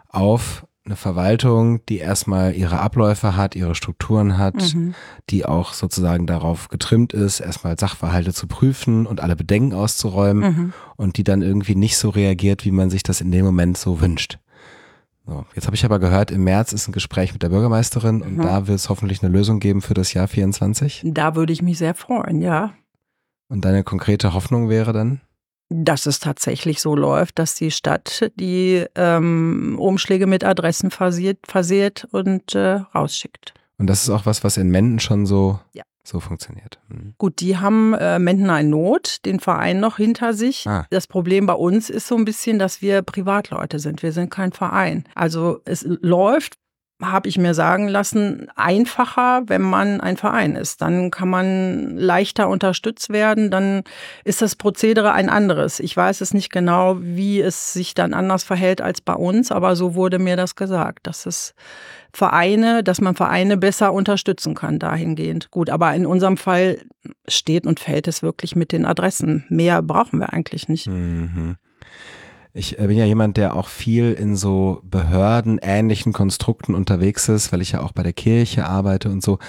auf 0.09 0.65
eine 0.85 0.95
Verwaltung, 0.95 1.83
die 1.87 1.97
erstmal 1.97 2.53
ihre 2.55 2.79
Abläufe 2.79 3.35
hat, 3.35 3.55
ihre 3.55 3.73
Strukturen 3.73 4.37
hat, 4.37 4.75
Mhm. 4.75 4.93
die 5.31 5.43
auch 5.43 5.73
sozusagen 5.73 6.27
darauf 6.27 6.69
getrimmt 6.69 7.11
ist, 7.11 7.39
erstmal 7.39 7.77
Sachverhalte 7.77 8.33
zu 8.33 8.45
prüfen 8.47 9.07
und 9.07 9.19
alle 9.19 9.35
Bedenken 9.35 9.73
auszuräumen 9.73 10.43
Mhm. 10.55 10.73
und 10.95 11.17
die 11.17 11.23
dann 11.23 11.41
irgendwie 11.41 11.75
nicht 11.75 11.97
so 11.97 12.09
reagiert, 12.11 12.65
wie 12.65 12.71
man 12.71 12.91
sich 12.91 13.01
das 13.01 13.19
in 13.19 13.31
dem 13.31 13.43
Moment 13.45 13.77
so 13.77 13.99
wünscht. 13.99 14.37
So, 15.27 15.45
jetzt 15.55 15.65
habe 15.65 15.75
ich 15.75 15.83
aber 15.85 15.99
gehört, 15.99 16.29
im 16.31 16.43
März 16.43 16.71
ist 16.73 16.87
ein 16.87 16.91
Gespräch 16.91 17.33
mit 17.33 17.41
der 17.41 17.49
Bürgermeisterin 17.49 18.21
und 18.21 18.37
Mhm. 18.37 18.41
da 18.43 18.67
wird 18.67 18.77
es 18.77 18.89
hoffentlich 18.89 19.23
eine 19.23 19.31
Lösung 19.33 19.59
geben 19.59 19.81
für 19.81 19.93
das 19.95 20.13
Jahr 20.13 20.27
24. 20.27 21.01
Da 21.05 21.35
würde 21.35 21.51
ich 21.53 21.61
mich 21.63 21.77
sehr 21.79 21.95
freuen, 21.95 22.41
ja. 22.41 22.73
Und 23.49 23.65
deine 23.65 23.83
konkrete 23.83 24.33
Hoffnung 24.33 24.69
wäre 24.69 24.93
dann? 24.93 25.21
dass 25.69 26.05
es 26.05 26.19
tatsächlich 26.19 26.79
so 26.79 26.95
läuft, 26.95 27.39
dass 27.39 27.55
die 27.55 27.71
Stadt 27.71 28.31
die 28.39 28.85
ähm, 28.93 29.77
Umschläge 29.79 30.27
mit 30.27 30.43
Adressen 30.43 30.91
versiert, 30.91 31.39
versiert 31.47 32.07
und 32.11 32.53
äh, 32.53 32.81
rausschickt. 32.93 33.55
Und 33.79 33.87
das 33.87 34.03
ist 34.03 34.09
auch 34.11 34.27
was, 34.27 34.43
was 34.43 34.57
in 34.57 34.69
Menden 34.69 34.99
schon 34.99 35.25
so 35.25 35.59
Ja. 35.73 35.81
So 36.07 36.19
funktioniert. 36.19 36.79
Mhm. 36.87 37.13
Gut, 37.17 37.39
die 37.39 37.57
haben 37.57 37.93
äh, 37.93 38.19
Mentner 38.19 38.59
in 38.59 38.69
Not, 38.69 39.25
den 39.25 39.39
Verein 39.39 39.79
noch 39.79 39.97
hinter 39.97 40.33
sich. 40.33 40.67
Ah. 40.67 40.85
Das 40.89 41.07
Problem 41.07 41.45
bei 41.45 41.53
uns 41.53 41.89
ist 41.89 42.07
so 42.07 42.15
ein 42.15 42.25
bisschen, 42.25 42.59
dass 42.59 42.81
wir 42.81 43.01
Privatleute 43.01 43.79
sind. 43.79 44.03
Wir 44.03 44.11
sind 44.11 44.29
kein 44.29 44.51
Verein. 44.51 45.05
Also 45.15 45.61
es 45.65 45.85
läuft 45.87 46.55
habe 47.01 47.27
ich 47.27 47.37
mir 47.37 47.53
sagen 47.53 47.87
lassen, 47.89 48.47
einfacher, 48.55 49.43
wenn 49.47 49.61
man 49.61 49.99
ein 49.99 50.15
Verein 50.15 50.55
ist. 50.55 50.81
Dann 50.81 51.11
kann 51.11 51.29
man 51.29 51.97
leichter 51.97 52.47
unterstützt 52.47 53.09
werden, 53.09 53.51
dann 53.51 53.83
ist 54.23 54.41
das 54.41 54.55
Prozedere 54.55 55.11
ein 55.11 55.29
anderes. 55.29 55.79
Ich 55.79 55.95
weiß 55.95 56.21
es 56.21 56.33
nicht 56.33 56.51
genau, 56.51 56.97
wie 56.99 57.41
es 57.41 57.73
sich 57.73 57.95
dann 57.95 58.13
anders 58.13 58.43
verhält 58.43 58.81
als 58.81 59.01
bei 59.01 59.13
uns, 59.13 59.51
aber 59.51 59.75
so 59.75 59.95
wurde 59.95 60.19
mir 60.19 60.37
das 60.37 60.55
gesagt, 60.55 61.05
dass 61.07 61.25
es 61.25 61.53
Vereine, 62.13 62.81
dass 62.81 63.01
man 63.01 63.15
Vereine 63.15 63.57
besser 63.57 63.91
unterstützen 63.91 64.55
kann 64.55 64.79
dahingehend. 64.79 65.51
Gut, 65.51 65.69
aber 65.69 65.93
in 65.93 66.05
unserem 66.05 66.37
Fall 66.37 66.79
steht 67.27 67.65
und 67.65 67.81
fällt 67.81 68.07
es 68.07 68.23
wirklich 68.23 68.55
mit 68.55 68.71
den 68.71 68.85
Adressen. 68.85 69.43
Mehr 69.49 69.81
brauchen 69.81 70.19
wir 70.19 70.31
eigentlich 70.31 70.69
nicht. 70.69 70.87
Mhm. 70.87 71.57
Ich 72.55 72.79
äh, 72.79 72.87
bin 72.87 72.97
ja 72.97 73.05
jemand, 73.05 73.37
der 73.37 73.55
auch 73.55 73.67
viel 73.67 74.13
in 74.13 74.35
so 74.35 74.81
behördenähnlichen 74.83 76.13
Konstrukten 76.13 76.73
unterwegs 76.73 77.27
ist, 77.27 77.51
weil 77.51 77.61
ich 77.61 77.73
ja 77.73 77.81
auch 77.81 77.91
bei 77.91 78.01
der 78.01 78.13
Kirche 78.13 78.65
arbeite 78.65 79.09
und 79.09 79.21
so. 79.21 79.39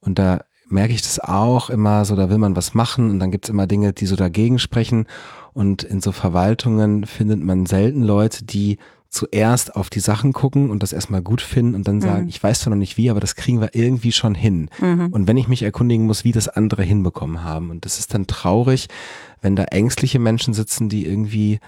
Und 0.00 0.18
da 0.18 0.44
merke 0.68 0.94
ich 0.94 1.02
das 1.02 1.18
auch 1.18 1.70
immer 1.70 2.04
so, 2.04 2.16
da 2.16 2.30
will 2.30 2.38
man 2.38 2.56
was 2.56 2.72
machen 2.72 3.10
und 3.10 3.18
dann 3.18 3.32
gibt's 3.32 3.48
immer 3.48 3.66
Dinge, 3.66 3.92
die 3.92 4.06
so 4.06 4.16
dagegen 4.16 4.58
sprechen. 4.58 5.06
Und 5.52 5.82
in 5.82 6.00
so 6.00 6.12
Verwaltungen 6.12 7.04
findet 7.04 7.42
man 7.42 7.66
selten 7.66 8.02
Leute, 8.02 8.44
die 8.44 8.78
zuerst 9.08 9.76
auf 9.76 9.90
die 9.90 10.00
Sachen 10.00 10.32
gucken 10.32 10.70
und 10.70 10.82
das 10.82 10.94
erstmal 10.94 11.20
gut 11.20 11.42
finden 11.42 11.74
und 11.74 11.86
dann 11.86 12.00
sagen, 12.00 12.22
mhm. 12.22 12.28
ich 12.28 12.42
weiß 12.42 12.60
zwar 12.60 12.70
noch 12.70 12.78
nicht 12.78 12.96
wie, 12.96 13.10
aber 13.10 13.20
das 13.20 13.34
kriegen 13.34 13.60
wir 13.60 13.74
irgendwie 13.74 14.12
schon 14.12 14.34
hin. 14.34 14.70
Mhm. 14.80 15.08
Und 15.08 15.26
wenn 15.28 15.36
ich 15.36 15.48
mich 15.48 15.62
erkundigen 15.62 16.06
muss, 16.06 16.24
wie 16.24 16.32
das 16.32 16.48
andere 16.48 16.82
hinbekommen 16.82 17.44
haben. 17.44 17.70
Und 17.70 17.84
das 17.84 17.98
ist 17.98 18.14
dann 18.14 18.26
traurig, 18.26 18.88
wenn 19.42 19.56
da 19.56 19.64
ängstliche 19.64 20.18
Menschen 20.18 20.54
sitzen, 20.54 20.88
die 20.88 21.04
irgendwie 21.04 21.58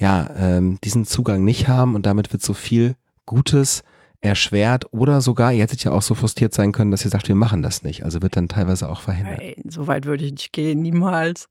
ja, 0.00 0.30
ähm, 0.36 0.78
diesen 0.82 1.04
Zugang 1.04 1.44
nicht 1.44 1.68
haben 1.68 1.94
und 1.94 2.06
damit 2.06 2.32
wird 2.32 2.42
so 2.42 2.54
viel 2.54 2.96
Gutes 3.26 3.84
erschwert 4.22 4.92
oder 4.92 5.22
sogar, 5.22 5.52
ihr 5.52 5.62
hättet 5.62 5.82
ja 5.82 5.92
auch 5.92 6.02
so 6.02 6.14
frustriert 6.14 6.52
sein 6.52 6.72
können, 6.72 6.90
dass 6.90 7.04
ihr 7.04 7.10
sagt, 7.10 7.28
wir 7.28 7.34
machen 7.34 7.62
das 7.62 7.82
nicht. 7.82 8.04
Also 8.04 8.20
wird 8.20 8.36
dann 8.36 8.48
teilweise 8.48 8.88
auch 8.88 9.00
verhindert. 9.00 9.38
Nein, 9.38 9.54
so 9.66 9.86
weit 9.86 10.04
würde 10.04 10.24
ich 10.24 10.32
nicht 10.32 10.52
gehen, 10.52 10.82
niemals. 10.82 11.48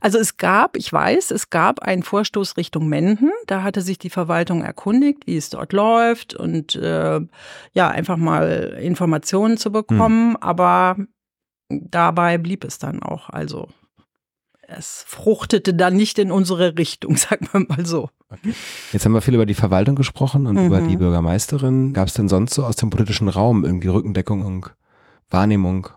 Also 0.00 0.18
es 0.18 0.36
gab, 0.36 0.76
ich 0.76 0.92
weiß, 0.92 1.30
es 1.30 1.50
gab 1.50 1.80
einen 1.80 2.02
Vorstoß 2.02 2.56
Richtung 2.56 2.88
Menden. 2.88 3.30
Da 3.46 3.62
hatte 3.62 3.82
sich 3.82 3.98
die 3.98 4.10
Verwaltung 4.10 4.62
erkundigt, 4.62 5.26
wie 5.26 5.36
es 5.36 5.50
dort 5.50 5.72
läuft 5.72 6.34
und 6.34 6.74
äh, 6.74 7.20
ja, 7.72 7.88
einfach 7.88 8.16
mal 8.16 8.76
Informationen 8.80 9.56
zu 9.56 9.70
bekommen. 9.70 10.34
Hm. 10.34 10.36
Aber 10.40 10.96
dabei 11.68 12.36
blieb 12.38 12.64
es 12.64 12.78
dann 12.78 13.00
auch. 13.00 13.30
Also 13.30 13.68
es 14.76 15.04
fruchtete 15.06 15.74
dann 15.74 15.96
nicht 15.96 16.18
in 16.18 16.30
unsere 16.30 16.78
Richtung, 16.78 17.16
sagen 17.16 17.48
wir 17.52 17.66
mal 17.68 17.86
so. 17.86 18.10
Okay. 18.30 18.54
Jetzt 18.92 19.04
haben 19.04 19.12
wir 19.12 19.20
viel 19.20 19.34
über 19.34 19.46
die 19.46 19.54
Verwaltung 19.54 19.94
gesprochen 19.94 20.46
und 20.46 20.56
mhm. 20.56 20.66
über 20.66 20.80
die 20.80 20.96
Bürgermeisterin. 20.96 21.92
Gab 21.92 22.08
es 22.08 22.14
denn 22.14 22.28
sonst 22.28 22.54
so 22.54 22.64
aus 22.64 22.76
dem 22.76 22.90
politischen 22.90 23.28
Raum 23.28 23.64
irgendwie 23.64 23.88
Rückendeckung 23.88 24.44
und 24.44 24.72
Wahrnehmung? 25.30 25.88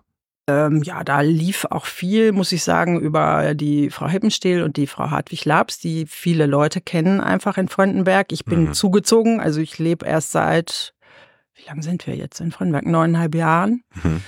Ähm, 0.48 0.84
ja, 0.84 1.04
da 1.04 1.22
lief 1.22 1.66
auch 1.72 1.86
viel, 1.86 2.32
muss 2.32 2.52
ich 2.52 2.64
sagen, 2.64 3.00
über 3.00 3.56
die 3.56 3.90
Frau 3.90 4.08
Heppenstehl 4.08 4.62
und 4.62 4.78
die 4.78 4.86
Frau 4.86 5.10
Hartwig-Labs, 5.10 5.80
die 5.80 6.06
viele 6.08 6.46
Leute 6.46 6.82
kennen 6.82 7.20
einfach 7.20 7.58
in 7.58 7.68
Fröndenberg. 7.68 8.32
Ich 8.32 8.46
bin 8.46 8.66
mhm. 8.66 8.74
zugezogen, 8.74 9.40
also 9.40 9.60
ich 9.60 9.80
lebe 9.80 10.06
erst 10.06 10.32
seit, 10.32 10.94
wie 11.56 11.66
lange 11.66 11.82
sind 11.82 12.06
wir 12.06 12.16
jetzt 12.16 12.40
in 12.42 12.52
Fröndenberg? 12.52 12.86
Neuneinhalb 12.86 13.34
Jahren. 13.34 13.84
Mhm. 14.04 14.22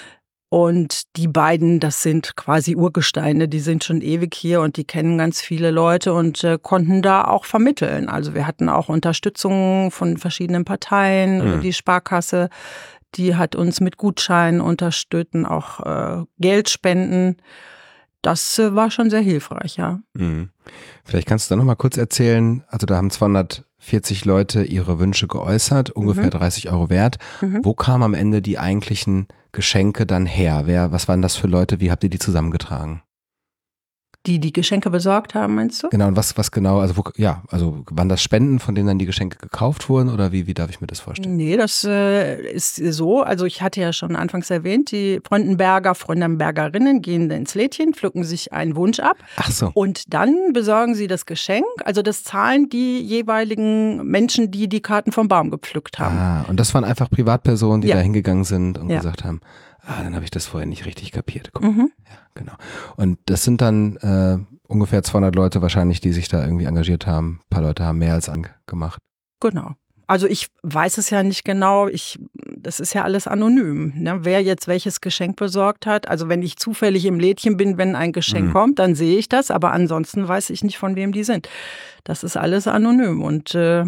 Und 0.50 1.04
die 1.18 1.28
beiden, 1.28 1.82
das 1.82 2.04
sind 2.04 2.38
quasi 2.38 2.76
Urgesteine, 2.76 3.50
die 3.50 3.60
sind 3.60 3.84
schon 3.84 4.02
ewig 4.02 4.34
hier 4.34 4.62
und 4.62 4.78
die 4.78 4.86
kennen 4.86 5.18
ganz 5.18 5.42
viele 5.42 5.72
Leute 5.72 6.14
und 6.14 6.42
äh, 6.44 6.58
konnten 6.62 7.02
da 7.02 7.26
auch 7.26 7.44
vermitteln. 7.44 8.08
Also 8.08 8.34
wir 8.34 8.48
hatten 8.48 8.70
auch 8.70 8.88
Unterstützung 8.88 9.92
von 9.92 10.16
verschiedenen 10.16 10.64
Parteien, 10.64 11.58
mhm. 11.58 11.62
die 11.62 11.74
Sparkasse, 11.74 12.50
die 13.16 13.36
hat 13.36 13.56
uns 13.56 13.82
mit 13.82 13.98
Gutscheinen 13.98 14.62
unterstützt, 14.62 15.36
auch 15.46 15.82
äh, 15.82 16.24
Geldspenden. 16.40 17.38
Das 18.22 18.58
äh, 18.58 18.74
war 18.74 18.90
schon 18.90 19.10
sehr 19.10 19.22
hilfreich, 19.22 19.76
ja. 19.76 20.00
Mhm. 20.14 20.50
Vielleicht 21.04 21.28
kannst 21.28 21.50
du 21.50 21.56
da 21.56 21.58
noch 21.58 21.66
mal 21.66 21.76
kurz 21.76 21.98
erzählen, 21.98 22.64
also 22.70 22.86
da 22.86 22.96
haben 22.96 23.10
240 23.10 24.24
Leute 24.24 24.64
ihre 24.64 25.00
Wünsche 25.00 25.28
geäußert, 25.28 25.90
ungefähr 25.90 26.26
mhm. 26.26 26.32
30 26.32 26.72
Euro 26.72 26.90
wert. 26.90 27.18
Mhm. 27.42 27.60
Wo 27.64 27.74
kamen 27.74 28.04
am 28.04 28.14
Ende 28.14 28.42
die 28.42 28.60
eigentlichen 28.60 29.28
Geschenke 29.58 30.06
dann 30.06 30.28
her? 30.28 30.68
Wer, 30.68 30.92
was 30.92 31.08
waren 31.08 31.24
das 31.24 31.36
für 31.36 31.48
Leute? 31.48 31.80
Wie 31.80 31.90
habt 31.90 32.04
ihr 32.04 32.12
die 32.12 32.20
zusammengetragen? 32.20 33.02
Die 34.28 34.40
die 34.40 34.52
Geschenke 34.52 34.90
besorgt 34.90 35.36
haben, 35.36 35.56
meinst 35.56 35.84
du? 35.84 35.90
Genau, 35.90 36.08
und 36.08 36.18
was, 36.18 36.38
was 36.38 36.52
genau, 36.52 36.80
also 36.80 36.98
wo, 36.98 37.04
ja, 37.16 37.44
also 37.50 37.84
waren 37.90 38.10
das 38.10 38.22
Spenden, 38.22 38.60
von 38.60 38.76
denen 38.76 38.88
dann 38.88 39.00
die 39.00 39.06
Geschenke 39.06 39.38
gekauft 39.38 39.88
wurden 39.88 40.10
oder 40.10 40.34
wie, 40.34 40.48
wie 40.48 40.54
darf 40.54 40.70
ich 40.70 40.82
mir 40.82 40.88
das 40.88 41.00
vorstellen? 41.00 41.38
Nee, 41.38 41.56
das 41.56 41.86
äh, 41.86 42.42
ist 42.52 42.76
so. 42.76 43.24
Also 43.24 43.46
ich 43.46 43.62
hatte 43.62 43.80
ja 43.80 43.94
schon 43.94 44.18
anfangs 44.18 44.50
erwähnt, 44.50 44.92
die 44.92 45.22
Freundenberger, 45.26 45.96
Freundenbergerinnen 45.96 47.02
gehen 47.02 47.32
ins 47.32 47.56
Lädchen, 47.56 47.94
pflücken 47.94 48.26
sich 48.26 48.52
einen 48.52 48.76
Wunsch 48.76 49.00
ab. 49.00 49.18
Ach 49.38 49.50
so. 49.50 49.72
Und 49.74 50.14
dann 50.14 50.52
besorgen 50.52 50.94
sie 50.94 51.08
das 51.08 51.26
Geschenk. 51.26 51.66
Also 51.86 52.02
das 52.02 52.26
zahlen 52.26 52.68
die 52.70 53.00
jeweiligen 53.00 54.06
Menschen, 54.06 54.52
die 54.52 54.68
die 54.68 54.82
Karten 54.82 55.14
vom 55.14 55.30
Baum 55.30 55.52
gepflückt 55.52 56.00
haben. 56.00 56.18
Ah, 56.18 56.46
und 56.50 56.60
das 56.60 56.74
waren 56.74 56.84
einfach 56.84 57.10
Privatpersonen, 57.10 57.82
die 57.82 57.88
ja. 57.88 57.96
da 57.96 58.02
hingegangen 58.02 58.44
sind 58.44 58.78
und 58.78 58.90
ja. 58.90 58.98
gesagt 58.98 59.24
haben, 59.24 59.40
Ah, 59.88 60.04
dann 60.04 60.16
habe 60.16 60.26
ich 60.26 60.32
das 60.32 60.46
vorher 60.46 60.68
nicht 60.68 60.86
richtig 60.86 61.14
kapiert. 61.14 61.50
Mhm. 61.62 61.92
Ja, 62.06 62.18
genau. 62.36 62.54
Und 62.98 63.20
das 63.26 63.46
sind 63.46 63.62
dann 63.62 63.96
äh, 63.98 64.38
ungefähr 64.68 65.02
200 65.02 65.34
Leute 65.34 65.62
wahrscheinlich, 65.62 66.02
die 66.02 66.12
sich 66.12 66.28
da 66.28 66.44
irgendwie 66.44 66.66
engagiert 66.66 67.08
haben. 67.08 67.40
Ein 67.40 67.50
paar 67.50 67.64
Leute 67.64 67.86
haben 67.86 67.98
mehr 67.98 68.14
als 68.14 68.28
angemacht. 68.28 69.00
Genau. 69.40 69.76
Also 70.06 70.28
ich 70.28 70.48
weiß 70.64 70.98
es 70.98 71.10
ja 71.10 71.24
nicht 71.24 71.46
genau. 71.46 71.88
Ich, 71.88 72.20
das 72.58 72.82
ist 72.82 72.94
ja 72.94 73.04
alles 73.04 73.28
anonym. 73.28 73.94
Ne? 73.96 74.20
Wer 74.24 74.44
jetzt 74.44 74.68
welches 74.68 75.00
Geschenk 75.00 75.38
besorgt 75.38 75.86
hat. 75.86 76.10
Also 76.10 76.28
wenn 76.28 76.44
ich 76.44 76.58
zufällig 76.58 77.06
im 77.06 77.20
Lädchen 77.20 77.56
bin, 77.56 77.78
wenn 77.78 77.96
ein 77.96 78.12
Geschenk 78.12 78.48
mhm. 78.48 78.54
kommt, 78.54 78.80
dann 78.80 78.94
sehe 78.94 79.18
ich 79.18 79.30
das. 79.30 79.52
Aber 79.52 79.72
ansonsten 79.72 80.28
weiß 80.28 80.50
ich 80.50 80.66
nicht, 80.66 80.78
von 80.78 80.98
wem 80.98 81.14
die 81.14 81.24
sind. 81.24 81.48
Das 82.04 82.24
ist 82.24 82.36
alles 82.36 82.68
anonym 82.68 83.22
und 83.22 83.56
äh, 83.56 83.86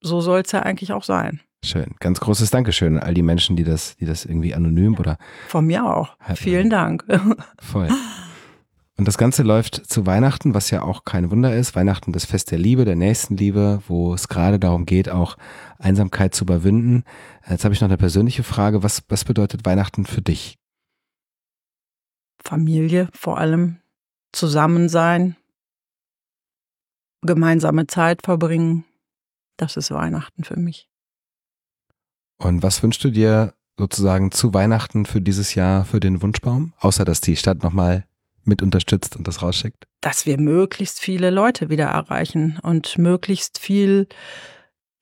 so 0.00 0.22
soll 0.22 0.40
es 0.40 0.52
ja 0.52 0.60
eigentlich 0.60 0.92
auch 0.92 1.04
sein. 1.04 1.40
Schön. 1.64 1.94
Ganz 2.00 2.18
großes 2.18 2.50
Dankeschön 2.50 2.98
an 2.98 3.02
all 3.02 3.14
die 3.14 3.22
Menschen, 3.22 3.54
die 3.54 3.64
das, 3.64 3.96
die 3.96 4.04
das 4.04 4.24
irgendwie 4.24 4.54
anonym 4.54 4.98
oder. 4.98 5.16
Von 5.48 5.66
mir 5.66 5.84
auch. 5.84 6.16
Vielen 6.34 6.70
Dank. 6.70 7.04
Voll. 7.60 7.88
Und 8.98 9.08
das 9.08 9.16
Ganze 9.16 9.42
läuft 9.42 9.76
zu 9.86 10.06
Weihnachten, 10.06 10.54
was 10.54 10.70
ja 10.70 10.82
auch 10.82 11.04
kein 11.04 11.30
Wunder 11.30 11.56
ist. 11.56 11.74
Weihnachten 11.74 12.12
das 12.12 12.24
Fest 12.24 12.50
der 12.50 12.58
Liebe, 12.58 12.84
der 12.84 12.96
Nächstenliebe, 12.96 13.82
wo 13.88 14.12
es 14.12 14.28
gerade 14.28 14.58
darum 14.58 14.86
geht, 14.86 15.08
auch 15.08 15.36
Einsamkeit 15.78 16.34
zu 16.34 16.44
überwinden. 16.44 17.04
Jetzt 17.48 17.64
habe 17.64 17.74
ich 17.74 17.80
noch 17.80 17.88
eine 17.88 17.96
persönliche 17.96 18.42
Frage. 18.42 18.82
Was, 18.82 19.02
was 19.08 19.24
bedeutet 19.24 19.64
Weihnachten 19.64 20.04
für 20.04 20.20
dich? 20.20 20.58
Familie 22.44 23.08
vor 23.12 23.38
allem. 23.38 23.78
Zusammen 24.32 24.88
sein. 24.88 25.36
Gemeinsame 27.22 27.86
Zeit 27.86 28.22
verbringen. 28.22 28.84
Das 29.56 29.76
ist 29.76 29.90
Weihnachten 29.90 30.44
für 30.44 30.58
mich. 30.58 30.91
Und 32.44 32.62
was 32.62 32.82
wünschst 32.82 33.02
du 33.04 33.10
dir 33.10 33.54
sozusagen 33.78 34.32
zu 34.32 34.52
Weihnachten 34.52 35.06
für 35.06 35.20
dieses 35.20 35.54
Jahr 35.54 35.84
für 35.84 36.00
den 36.00 36.22
Wunschbaum? 36.22 36.72
Außer, 36.80 37.04
dass 37.04 37.20
die 37.20 37.36
Stadt 37.36 37.62
nochmal 37.62 38.04
mit 38.44 38.62
unterstützt 38.62 39.16
und 39.16 39.28
das 39.28 39.42
rausschickt? 39.42 39.86
Dass 40.00 40.26
wir 40.26 40.38
möglichst 40.38 41.00
viele 41.00 41.30
Leute 41.30 41.70
wieder 41.70 41.86
erreichen 41.86 42.58
und 42.62 42.98
möglichst 42.98 43.58
viel, 43.58 44.08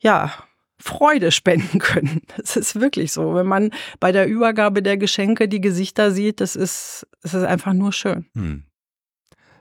ja, 0.01 0.33
Freude 0.79 1.31
spenden 1.33 1.79
können. 1.79 2.23
Das 2.37 2.57
ist 2.57 2.79
wirklich 2.81 3.13
so. 3.13 3.35
Wenn 3.35 3.47
man 3.47 3.71
bei 4.01 4.13
der 4.13 4.27
Übergabe 4.27 4.83
der 4.83 4.97
Geschenke 4.97 5.49
die 5.49 5.61
Gesichter 5.61 6.11
sieht, 6.11 6.41
das 6.41 6.57
ist, 6.57 7.07
das 7.23 7.35
ist 7.35 7.45
einfach 7.45 7.73
nur 7.73 7.93
schön. 7.93 8.27
Hm. 8.35 8.65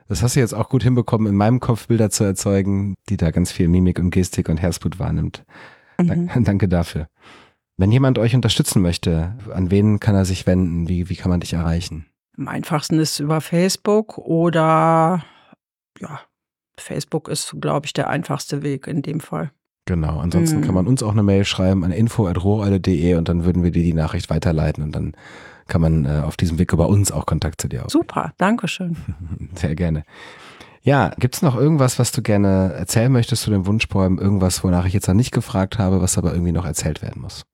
Das 0.08 0.22
hast 0.22 0.34
du 0.34 0.40
jetzt 0.40 0.54
auch 0.54 0.68
gut 0.68 0.82
hinbekommen, 0.82 1.28
in 1.28 1.36
meinem 1.36 1.60
Kopf 1.60 1.86
Bilder 1.86 2.10
zu 2.10 2.24
erzeugen, 2.24 2.96
die 3.08 3.16
da 3.16 3.30
ganz 3.30 3.52
viel 3.52 3.68
Mimik 3.68 4.00
und 4.00 4.10
Gestik 4.10 4.48
und 4.48 4.56
Herzblut 4.56 4.98
wahrnimmt. 4.98 5.44
Mhm. 6.00 6.28
Danke 6.44 6.68
dafür. 6.68 7.06
Wenn 7.80 7.92
jemand 7.92 8.18
euch 8.18 8.34
unterstützen 8.34 8.82
möchte, 8.82 9.32
an 9.54 9.70
wen 9.70 10.00
kann 10.00 10.14
er 10.14 10.26
sich 10.26 10.46
wenden? 10.46 10.86
Wie, 10.86 11.08
wie 11.08 11.16
kann 11.16 11.30
man 11.30 11.40
dich 11.40 11.54
erreichen? 11.54 12.04
Am 12.36 12.46
einfachsten 12.46 12.98
ist 12.98 13.20
über 13.20 13.40
Facebook 13.40 14.18
oder 14.18 15.24
ja, 15.98 16.20
Facebook 16.76 17.26
ist, 17.28 17.56
glaube 17.58 17.86
ich, 17.86 17.94
der 17.94 18.10
einfachste 18.10 18.62
Weg 18.62 18.86
in 18.86 19.00
dem 19.00 19.20
Fall. 19.20 19.50
Genau, 19.86 20.20
ansonsten 20.20 20.58
mhm. 20.58 20.64
kann 20.64 20.74
man 20.74 20.86
uns 20.86 21.02
auch 21.02 21.12
eine 21.12 21.22
Mail 21.22 21.46
schreiben 21.46 21.82
an 21.82 21.90
info.rohreule.de 21.90 23.14
und 23.14 23.30
dann 23.30 23.46
würden 23.46 23.62
wir 23.62 23.70
dir 23.70 23.82
die 23.82 23.94
Nachricht 23.94 24.28
weiterleiten 24.28 24.84
und 24.84 24.94
dann 24.94 25.14
kann 25.66 25.80
man 25.80 26.04
äh, 26.04 26.20
auf 26.22 26.36
diesem 26.36 26.58
Weg 26.58 26.74
über 26.74 26.86
uns 26.86 27.10
auch 27.10 27.24
Kontakt 27.24 27.62
zu 27.62 27.68
dir 27.68 27.86
aufnehmen. 27.86 28.02
Super, 28.02 28.34
danke 28.36 28.68
schön. 28.68 28.98
Sehr 29.54 29.74
gerne. 29.74 30.04
Ja, 30.82 31.12
gibt 31.18 31.34
es 31.36 31.40
noch 31.40 31.56
irgendwas, 31.56 31.98
was 31.98 32.12
du 32.12 32.20
gerne 32.20 32.74
erzählen 32.74 33.10
möchtest 33.10 33.42
zu 33.42 33.50
den 33.50 33.64
Wunschbäumen? 33.64 34.18
Irgendwas, 34.18 34.62
wonach 34.62 34.84
ich 34.84 34.92
jetzt 34.92 35.08
noch 35.08 35.14
nicht 35.14 35.32
gefragt 35.32 35.78
habe, 35.78 36.02
was 36.02 36.18
aber 36.18 36.32
irgendwie 36.32 36.52
noch 36.52 36.66
erzählt 36.66 37.00
werden 37.00 37.22
muss? 37.22 37.46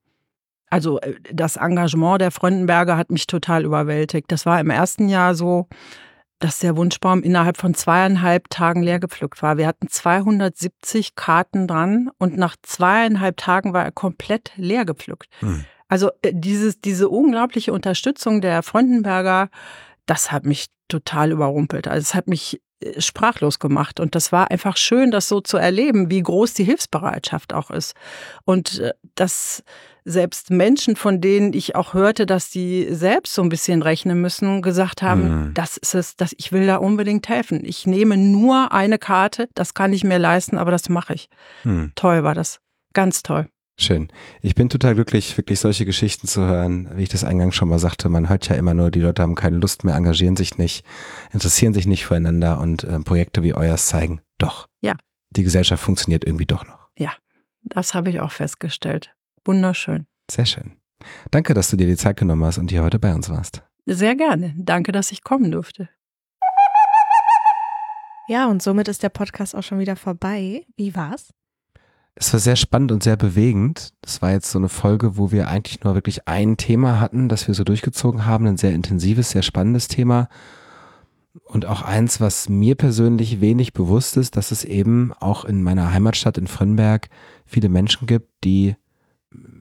Also 0.71 1.01
äh, 1.01 1.15
das 1.33 1.57
Engagement 1.57 2.21
der 2.21 2.31
Fröndenberger 2.31 2.97
hat 2.97 3.11
mich 3.11 3.27
total 3.27 3.65
überwältigt. 3.65 4.31
Das 4.33 4.47
war 4.47 4.61
im 4.61 4.71
ersten 4.71 5.09
Jahr 5.09 5.35
so, 5.35 5.69
dass 6.39 6.59
der 6.59 6.77
Wunschbaum 6.77 7.23
innerhalb 7.23 7.57
von 7.57 7.75
zweieinhalb 7.75 8.51
Tagen 8.51 8.83
leer 8.83 9.01
gepflückt 9.01 9.43
war. 9.43 9.57
Wir 9.57 9.67
hatten 9.67 9.89
270 9.89 11.15
Karten 11.15 11.67
dran 11.67 12.11
und 12.19 12.37
nach 12.37 12.57
zweieinhalb 12.63 13.39
Tagen 13.39 13.73
war 13.73 13.85
er 13.85 13.93
komplett 13.93 14.53
leer 14.57 14.85
gepflückt. 14.85 15.29
Mhm. 15.41 15.65
Also 15.89 16.11
äh, 16.23 16.33
dieses, 16.35 16.81
diese 16.81 17.09
unglaubliche 17.09 17.73
Unterstützung 17.73 18.41
der 18.41 18.63
Fröndenberger, 18.63 19.49
das 20.05 20.31
hat 20.31 20.45
mich 20.45 20.67
total 20.89 21.33
überrumpelt. 21.33 21.89
Also 21.89 22.03
es 22.03 22.15
hat 22.15 22.29
mich 22.29 22.61
sprachlos 22.99 23.59
gemacht. 23.59 24.01
Und 24.01 24.15
das 24.15 24.33
war 24.33 24.51
einfach 24.51 24.77
schön, 24.77 25.11
das 25.11 25.29
so 25.29 25.41
zu 25.41 25.57
erleben, 25.57 26.11
wie 26.11 26.23
groß 26.23 26.55
die 26.55 26.65
Hilfsbereitschaft 26.65 27.53
auch 27.53 27.71
ist. 27.71 27.95
Und 28.45 28.81
äh, 28.81 28.93
dass 29.15 29.63
selbst 30.05 30.51
Menschen, 30.51 30.95
von 30.95 31.21
denen 31.21 31.53
ich 31.53 31.75
auch 31.75 31.93
hörte, 31.93 32.27
dass 32.27 32.49
die 32.51 32.87
selbst 32.91 33.35
so 33.35 33.43
ein 33.43 33.49
bisschen 33.49 33.83
rechnen 33.83 34.21
müssen, 34.21 34.63
gesagt 34.63 35.03
haben, 35.03 35.23
mhm. 35.47 35.55
das 35.55 35.77
ist 35.77 35.95
es, 35.95 36.17
dass 36.17 36.33
ich 36.39 36.53
will 36.53 36.67
da 36.67 36.77
unbedingt 36.77 37.29
helfen. 37.29 37.65
Ich 37.65 37.87
nehme 37.87 38.17
nur 38.17 38.73
eine 38.73 38.99
Karte, 38.99 39.49
das 39.55 39.75
kann 39.75 39.93
ich 39.93 40.05
mir 40.05 40.19
leisten, 40.19 40.59
aber 40.59 40.71
das 40.71 40.89
mache 40.89 41.15
ich. 41.15 41.29
Mhm. 41.65 41.93
Toll 41.97 42.23
war 42.23 42.35
das. 42.35 42.61
Ganz 42.93 43.23
toll. 43.23 43.49
Schön. 43.79 44.09
Ich 44.41 44.55
bin 44.55 44.71
total 44.71 44.95
glücklich, 44.95 45.37
wirklich 45.37 45.61
solche 45.61 45.85
Geschichten 45.85 46.27
zu 46.27 46.41
hören. 46.43 46.89
Wie 46.97 47.03
ich 47.03 47.11
das 47.11 47.25
eingangs 47.25 47.55
schon 47.55 47.69
mal 47.69 47.79
sagte, 47.79 48.09
man 48.09 48.29
hört 48.31 48.49
ja 48.49 48.57
immer 48.57 48.73
nur, 48.73 48.91
die 48.91 49.01
Leute 49.01 49.21
haben 49.21 49.35
keine 49.35 49.59
Lust 49.59 49.85
mehr, 49.85 49.95
engagieren 49.95 50.35
sich 50.35 50.57
nicht, 50.57 50.85
interessieren 51.33 51.75
sich 51.75 51.87
nicht 51.87 52.07
füreinander 52.07 52.59
und 52.59 52.85
äh, 52.85 53.01
Projekte 53.01 53.43
wie 53.43 53.53
euers 53.53 53.87
zeigen, 53.87 54.23
doch. 54.39 54.67
Ja. 54.81 54.95
Die 55.31 55.43
Gesellschaft 55.43 55.83
funktioniert 55.83 56.25
irgendwie 56.25 56.47
doch 56.47 56.67
noch. 56.67 56.89
Ja, 56.99 57.13
das 57.65 57.93
habe 57.93 58.09
ich 58.09 58.21
auch 58.21 58.33
festgestellt. 58.33 59.15
Wunderschön. 59.45 60.07
Sehr 60.31 60.47
schön. 60.47 60.79
Danke, 61.31 61.53
dass 61.53 61.69
du 61.69 61.77
dir 61.77 61.87
die 61.87 61.97
Zeit 61.97 62.17
genommen 62.17 62.45
hast 62.45 62.57
und 62.57 62.71
hier 62.71 62.83
heute 62.83 62.99
bei 62.99 63.15
uns 63.15 63.29
warst. 63.29 63.63
Sehr 63.85 64.17
gerne. 64.17 64.55
Danke, 64.57 64.91
dass 64.91 65.13
ich 65.13 65.23
kommen 65.23 65.51
durfte. 65.51 65.91
Ja, 68.29 68.47
und 68.47 68.63
somit 68.63 68.89
ist 68.89 69.03
der 69.03 69.11
Podcast 69.11 69.55
auch 69.55 69.63
schon 69.63 69.79
wieder 69.79 69.97
vorbei. 69.97 70.65
Wie 70.77 70.97
war's? 70.97 71.33
Es 72.19 72.33
war 72.33 72.41
sehr 72.41 72.57
spannend 72.57 72.93
und 72.93 73.03
sehr 73.03 73.19
bewegend. 73.19 73.93
Das 74.01 74.23
war 74.23 74.33
jetzt 74.33 74.51
so 74.51 74.59
eine 74.59 74.71
Folge, 74.71 75.19
wo 75.19 75.33
wir 75.33 75.49
eigentlich 75.49 75.85
nur 75.85 75.95
wirklich 75.95 76.27
ein 76.27 76.57
Thema 76.57 76.99
hatten, 76.99 77.29
das 77.29 77.47
wir 77.47 77.55
so 77.55 77.63
durchgezogen 77.63 78.25
haben. 78.25 78.47
Ein 78.47 78.57
sehr 78.57 78.73
intensives, 78.73 79.31
sehr 79.31 79.43
spannendes 79.43 79.87
Thema. 79.89 80.29
Und 81.45 81.67
auch 81.67 81.83
eins, 81.83 82.19
was 82.19 82.49
mir 82.49 82.75
persönlich 82.75 83.43
wenig 83.43 83.75
bewusst 83.75 84.17
ist, 84.17 84.37
dass 84.37 84.51
es 84.51 84.65
eben 84.65 85.13
auch 85.21 85.45
in 85.45 85.63
meiner 85.63 85.93
Heimatstadt 85.93 86.39
in 86.39 86.47
Frönnberg 86.47 87.11
viele 87.45 87.69
Menschen 87.69 88.07
gibt, 88.07 88.31
die 88.45 88.77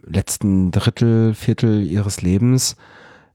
letzten 0.06 0.72
Drittel, 0.72 1.34
Viertel 1.34 1.84
ihres 1.84 2.22
Lebens 2.22 2.78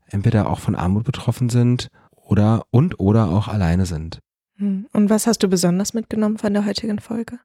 entweder 0.06 0.48
auch 0.48 0.60
von 0.60 0.74
Armut 0.74 1.04
betroffen 1.04 1.50
sind 1.50 1.88
oder 2.14 2.64
und 2.70 2.98
oder 2.98 3.28
auch 3.28 3.48
alleine 3.48 3.84
sind. 3.84 4.20
Hm. 4.56 4.86
Und 4.92 5.10
was 5.10 5.26
hast 5.26 5.42
du 5.42 5.48
besonders 5.48 5.92
mitgenommen 5.92 6.38
von 6.38 6.54
der 6.54 6.64
heutigen 6.64 7.00
Folge? 7.00 7.38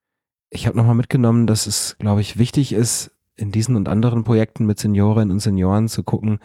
Ich 0.56 0.68
habe 0.68 0.78
nochmal 0.78 0.96
mitgenommen, 0.96 1.46
dass 1.48 1.68
es, 1.68 1.96
glaube 2.00 2.22
ich, 2.22 2.38
wichtig 2.38 2.74
ist, 2.74 3.12
in 3.36 3.52
diesen 3.52 3.76
und 3.76 3.90
anderen 3.90 4.24
Projekten 4.24 4.66
mit 4.66 4.80
Seniorinnen 4.80 5.32
und 5.32 5.40
Senioren 5.40 5.88
zu 5.88 6.04
gucken, 6.04 6.40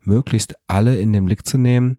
möglichst 0.00 0.54
alle 0.66 0.96
in 0.96 1.12
den 1.12 1.24
Blick 1.24 1.46
zu 1.46 1.58
nehmen, 1.58 1.98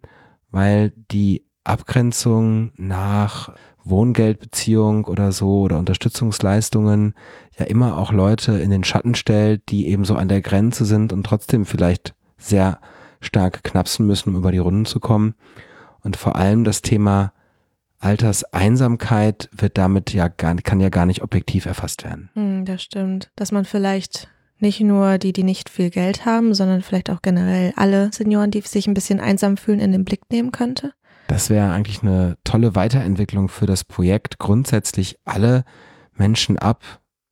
weil 0.52 0.94
die 1.12 1.44
Abgrenzung 1.64 2.72
nach 2.78 3.54
Wohngeldbeziehung 3.84 5.06
oder 5.06 5.32
so 5.32 5.62
oder 5.62 5.80
Unterstützungsleistungen 5.80 7.16
ja 7.58 7.66
immer 7.66 7.98
auch 7.98 8.12
Leute 8.12 8.54
in 8.54 8.70
den 8.70 8.84
Schatten 8.84 9.16
stellt, 9.16 9.64
die 9.70 9.88
eben 9.88 10.06
so 10.06 10.16
an 10.16 10.28
der 10.28 10.42
Grenze 10.42 10.86
sind 10.86 11.12
und 11.12 11.26
trotzdem 11.26 11.66
vielleicht 11.66 12.14
sehr 12.38 12.80
stark 13.22 13.64
knapsen 13.64 14.06
müssen, 14.06 14.30
um 14.30 14.36
über 14.36 14.52
die 14.52 14.60
Runden 14.60 14.86
zu 14.86 15.00
kommen. 15.00 15.34
Und 16.02 16.18
vor 16.18 16.36
allem 16.36 16.64
das 16.64 16.82
Thema 16.82 17.34
Alterseinsamkeit 18.06 19.50
wird 19.52 19.80
damit 19.80 20.14
ja 20.14 20.28
gar, 20.28 20.56
kann 20.58 20.80
ja 20.80 20.90
gar 20.90 21.08
nicht 21.08 21.24
objektiv 21.24 21.66
erfasst 21.66 22.04
werden. 22.04 22.30
Hm, 22.36 22.64
das 22.64 22.84
stimmt. 22.84 23.32
Dass 23.36 23.52
man 23.52 23.66
vielleicht 23.66 24.30
nicht 24.60 24.80
nur 24.80 25.18
die, 25.18 25.34
die 25.34 25.44
nicht 25.44 25.70
viel 25.70 25.90
Geld 25.90 26.24
haben, 26.24 26.54
sondern 26.54 26.84
vielleicht 26.84 27.10
auch 27.10 27.24
generell 27.24 27.74
alle 27.76 28.12
Senioren, 28.14 28.52
die 28.52 28.62
sich 28.62 28.86
ein 28.88 28.94
bisschen 28.94 29.20
einsam 29.20 29.58
fühlen, 29.58 29.80
in 29.80 29.92
den 29.92 30.06
Blick 30.06 30.22
nehmen 30.32 30.52
könnte. 30.52 30.94
Das 31.28 31.50
wäre 31.50 31.72
eigentlich 31.72 32.04
eine 32.04 32.38
tolle 32.44 32.76
Weiterentwicklung 32.76 33.50
für 33.50 33.66
das 33.66 33.84
Projekt, 33.84 34.38
grundsätzlich 34.38 35.18
alle 35.26 35.66
Menschen 36.14 36.60
ab 36.60 36.84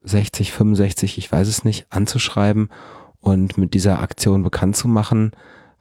60, 0.02 0.52
65, 0.52 1.20
ich 1.20 1.32
weiß 1.32 1.48
es 1.48 1.64
nicht, 1.64 1.86
anzuschreiben 1.92 2.70
und 3.20 3.60
mit 3.60 3.76
dieser 3.76 4.00
Aktion 4.00 4.42
bekannt 4.42 4.76
zu 4.76 4.88
machen 4.88 5.32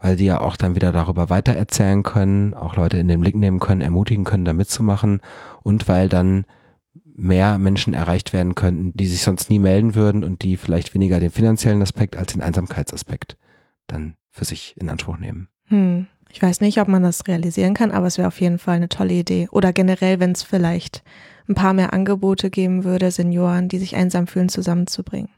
weil 0.02 0.16
die 0.16 0.24
ja 0.24 0.40
auch 0.40 0.56
dann 0.56 0.74
wieder 0.74 0.92
darüber 0.92 1.30
weitererzählen 1.30 2.02
können, 2.02 2.54
auch 2.54 2.76
Leute 2.76 2.98
in 2.98 3.06
den 3.06 3.20
Blick 3.20 3.36
nehmen 3.36 3.60
können, 3.60 3.80
ermutigen 3.80 4.24
können, 4.24 4.44
da 4.44 4.52
mitzumachen 4.52 5.20
und 5.62 5.86
weil 5.86 6.08
dann 6.08 6.44
mehr 7.14 7.56
Menschen 7.58 7.94
erreicht 7.94 8.32
werden 8.32 8.56
könnten, 8.56 8.92
die 8.94 9.06
sich 9.06 9.22
sonst 9.22 9.48
nie 9.48 9.60
melden 9.60 9.94
würden 9.94 10.24
und 10.24 10.42
die 10.42 10.56
vielleicht 10.56 10.92
weniger 10.92 11.20
den 11.20 11.30
finanziellen 11.30 11.82
Aspekt 11.82 12.16
als 12.16 12.32
den 12.32 12.42
Einsamkeitsaspekt 12.42 13.36
dann 13.86 14.16
für 14.30 14.44
sich 14.44 14.74
in 14.76 14.90
Anspruch 14.90 15.18
nehmen. 15.18 15.48
Hm. 15.66 16.06
Ich 16.30 16.42
weiß 16.42 16.62
nicht, 16.62 16.80
ob 16.80 16.88
man 16.88 17.02
das 17.02 17.28
realisieren 17.28 17.74
kann, 17.74 17.90
aber 17.90 18.06
es 18.06 18.18
wäre 18.18 18.28
auf 18.28 18.40
jeden 18.40 18.58
Fall 18.58 18.76
eine 18.76 18.88
tolle 18.88 19.12
Idee. 19.12 19.48
Oder 19.52 19.72
generell, 19.72 20.18
wenn 20.18 20.32
es 20.32 20.42
vielleicht 20.42 21.02
ein 21.46 21.54
paar 21.54 21.74
mehr 21.74 21.92
Angebote 21.92 22.50
geben 22.50 22.84
würde, 22.84 23.10
Senioren, 23.10 23.68
die 23.68 23.78
sich 23.78 23.94
einsam 23.94 24.26
fühlen, 24.26 24.48
zusammenzubringen. 24.48 25.28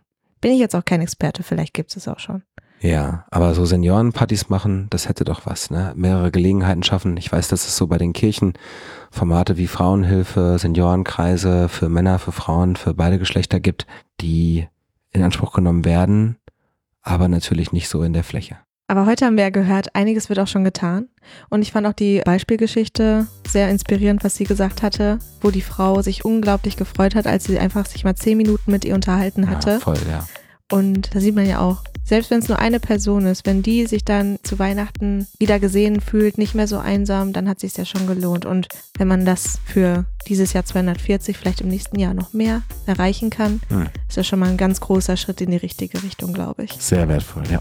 Bin 0.41 0.53
ich 0.53 0.61
jetzt 0.61 0.77
auch 0.77 0.85
kein 0.85 1.01
Experte, 1.01 1.43
vielleicht 1.43 1.75
gibt 1.75 1.97
es 1.97 2.07
auch 2.07 2.21
schon. 2.21 2.45
Ja, 2.81 3.25
aber 3.31 3.55
so 3.55 3.65
Seniorenpartys 3.65 4.51
machen, 4.51 4.89
das 4.91 5.09
hätte 5.09 5.25
doch 5.25 5.47
was, 5.47 5.71
ne? 5.71 5.93
Mehrere 5.97 6.31
Gelegenheiten 6.31 6.83
schaffen. 6.83 7.17
Ich 7.17 7.33
weiß, 7.33 7.49
das 7.49 7.67
ist 7.67 7.77
so 7.77 7.87
bei 7.87 7.97
den 7.97 8.13
Kirchen 8.13 8.53
Formate 9.11 9.57
wie 9.57 9.69
Frauenhilfe, 9.69 10.59
Seniorenkreise 10.59 11.69
für 11.69 11.89
Männer, 11.89 12.19
für 12.19 12.33
Frauen, 12.33 12.77
für 12.77 12.93
beide 12.93 13.19
Geschlechter 13.19 13.59
gibt, 13.61 13.87
die 14.21 14.69
in 15.13 15.23
Anspruch 15.23 15.53
genommen 15.53 15.85
werden, 15.85 16.37
aber 17.01 17.29
natürlich 17.29 17.73
nicht 17.73 17.89
so 17.89 18.03
in 18.03 18.13
der 18.13 18.25
Fläche. 18.25 18.59
Aber 18.87 19.07
heute 19.07 19.25
haben 19.25 19.37
wir 19.37 19.45
ja 19.45 19.51
gehört, 19.51 19.95
einiges 19.95 20.29
wird 20.29 20.39
auch 20.39 20.47
schon 20.47 20.65
getan. 20.65 21.09
Und 21.49 21.63
ich 21.63 21.73
fand 21.73 21.87
auch 21.87 21.95
die 21.95 22.21
Beispielgeschichte 22.23 23.27
sehr 23.49 23.71
inspirierend, 23.71 24.23
was 24.25 24.37
sie 24.37 24.45
gesagt 24.45 24.83
hatte, 24.83 25.19
wo 25.41 25.51
die 25.51 25.63
Frau 25.63 26.03
sich 26.03 26.25
unglaublich 26.27 26.77
gefreut 26.77 27.15
hat, 27.15 27.27
als 27.27 27.45
sie 27.45 27.59
einfach 27.59 27.87
sich 27.87 28.05
mal 28.05 28.15
zehn 28.15 28.37
Minuten 28.37 28.71
mit 28.71 28.85
ihr 28.85 28.95
unterhalten 28.95 29.49
hatte. 29.49 29.71
Ja, 29.71 29.81
voll, 29.81 29.99
ja. 30.07 30.27
Und 30.71 31.15
da 31.15 31.21
sieht 31.21 31.35
man 31.35 31.47
ja 31.47 31.61
auch, 31.61 31.85
selbst 32.05 32.31
wenn 32.31 32.41
es 32.41 32.49
nur 32.49 32.59
eine 32.59 32.81
Person 32.81 33.27
ist, 33.27 33.47
wenn 33.47 33.63
die 33.63 33.87
sich 33.87 34.05
dann 34.05 34.39
zu 34.43 34.59
Weihnachten 34.59 35.27
wieder 35.39 35.59
gesehen 35.59 36.01
fühlt, 36.01 36.37
nicht 36.37 36.55
mehr 36.55 36.69
so 36.69 36.79
einsam, 36.79 37.33
dann 37.33 37.49
hat 37.49 37.61
sich 37.61 37.77
ja 37.77 37.85
schon 37.85 38.07
gelohnt. 38.07 38.45
Und 38.45 38.69
wenn 38.99 39.09
man 39.09 39.25
das 39.25 39.59
für 39.65 40.05
dieses 40.29 40.53
Jahr 40.53 40.65
240, 40.65 41.37
vielleicht 41.37 41.63
im 41.63 41.69
nächsten 41.69 41.99
Jahr 41.99 42.15
noch 42.15 42.33
mehr 42.33 42.63
erreichen 42.87 43.31
kann, 43.31 43.61
hm. 43.69 43.89
ist 44.09 44.17
das 44.17 44.27
schon 44.27 44.39
mal 44.39 44.51
ein 44.51 44.57
ganz 44.57 44.81
großer 44.81 45.17
Schritt 45.17 45.41
in 45.41 45.51
die 45.51 45.57
richtige 45.57 46.03
Richtung, 46.03 46.33
glaube 46.35 46.65
ich. 46.65 46.73
Sehr 46.73 47.09
wertvoll, 47.09 47.45
ja. 47.51 47.61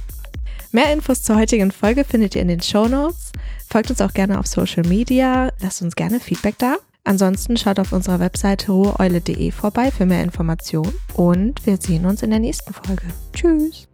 Mehr 0.72 0.92
Infos 0.92 1.22
zur 1.22 1.38
heutigen 1.38 1.72
Folge 1.72 2.04
findet 2.04 2.36
ihr 2.36 2.42
in 2.42 2.48
den 2.48 2.62
Show 2.62 2.88
Notes. 2.88 3.32
Folgt 3.70 3.92
uns 3.92 4.02
auch 4.02 4.13
gerne 4.13 4.39
auf 4.39 4.48
Social 4.48 4.84
Media. 4.84 5.52
Lasst 5.62 5.82
uns 5.82 5.96
gerne 5.96 6.20
Feedback 6.20 6.58
da. 6.58 6.78
Ansonsten 7.06 7.58
schaut 7.58 7.80
auf 7.80 7.92
unserer 7.92 8.20
Webseite 8.20 8.72
ruheeule.de 8.72 9.52
vorbei 9.52 9.92
für 9.92 10.06
mehr 10.06 10.24
Informationen 10.24 10.94
und 11.16 11.66
wir 11.66 11.78
sehen 11.78 12.06
uns 12.06 12.24
in 12.24 12.30
der 12.30 12.39
nächsten 12.39 12.74
Folge. 12.74 13.04
Tschüss! 13.34 13.88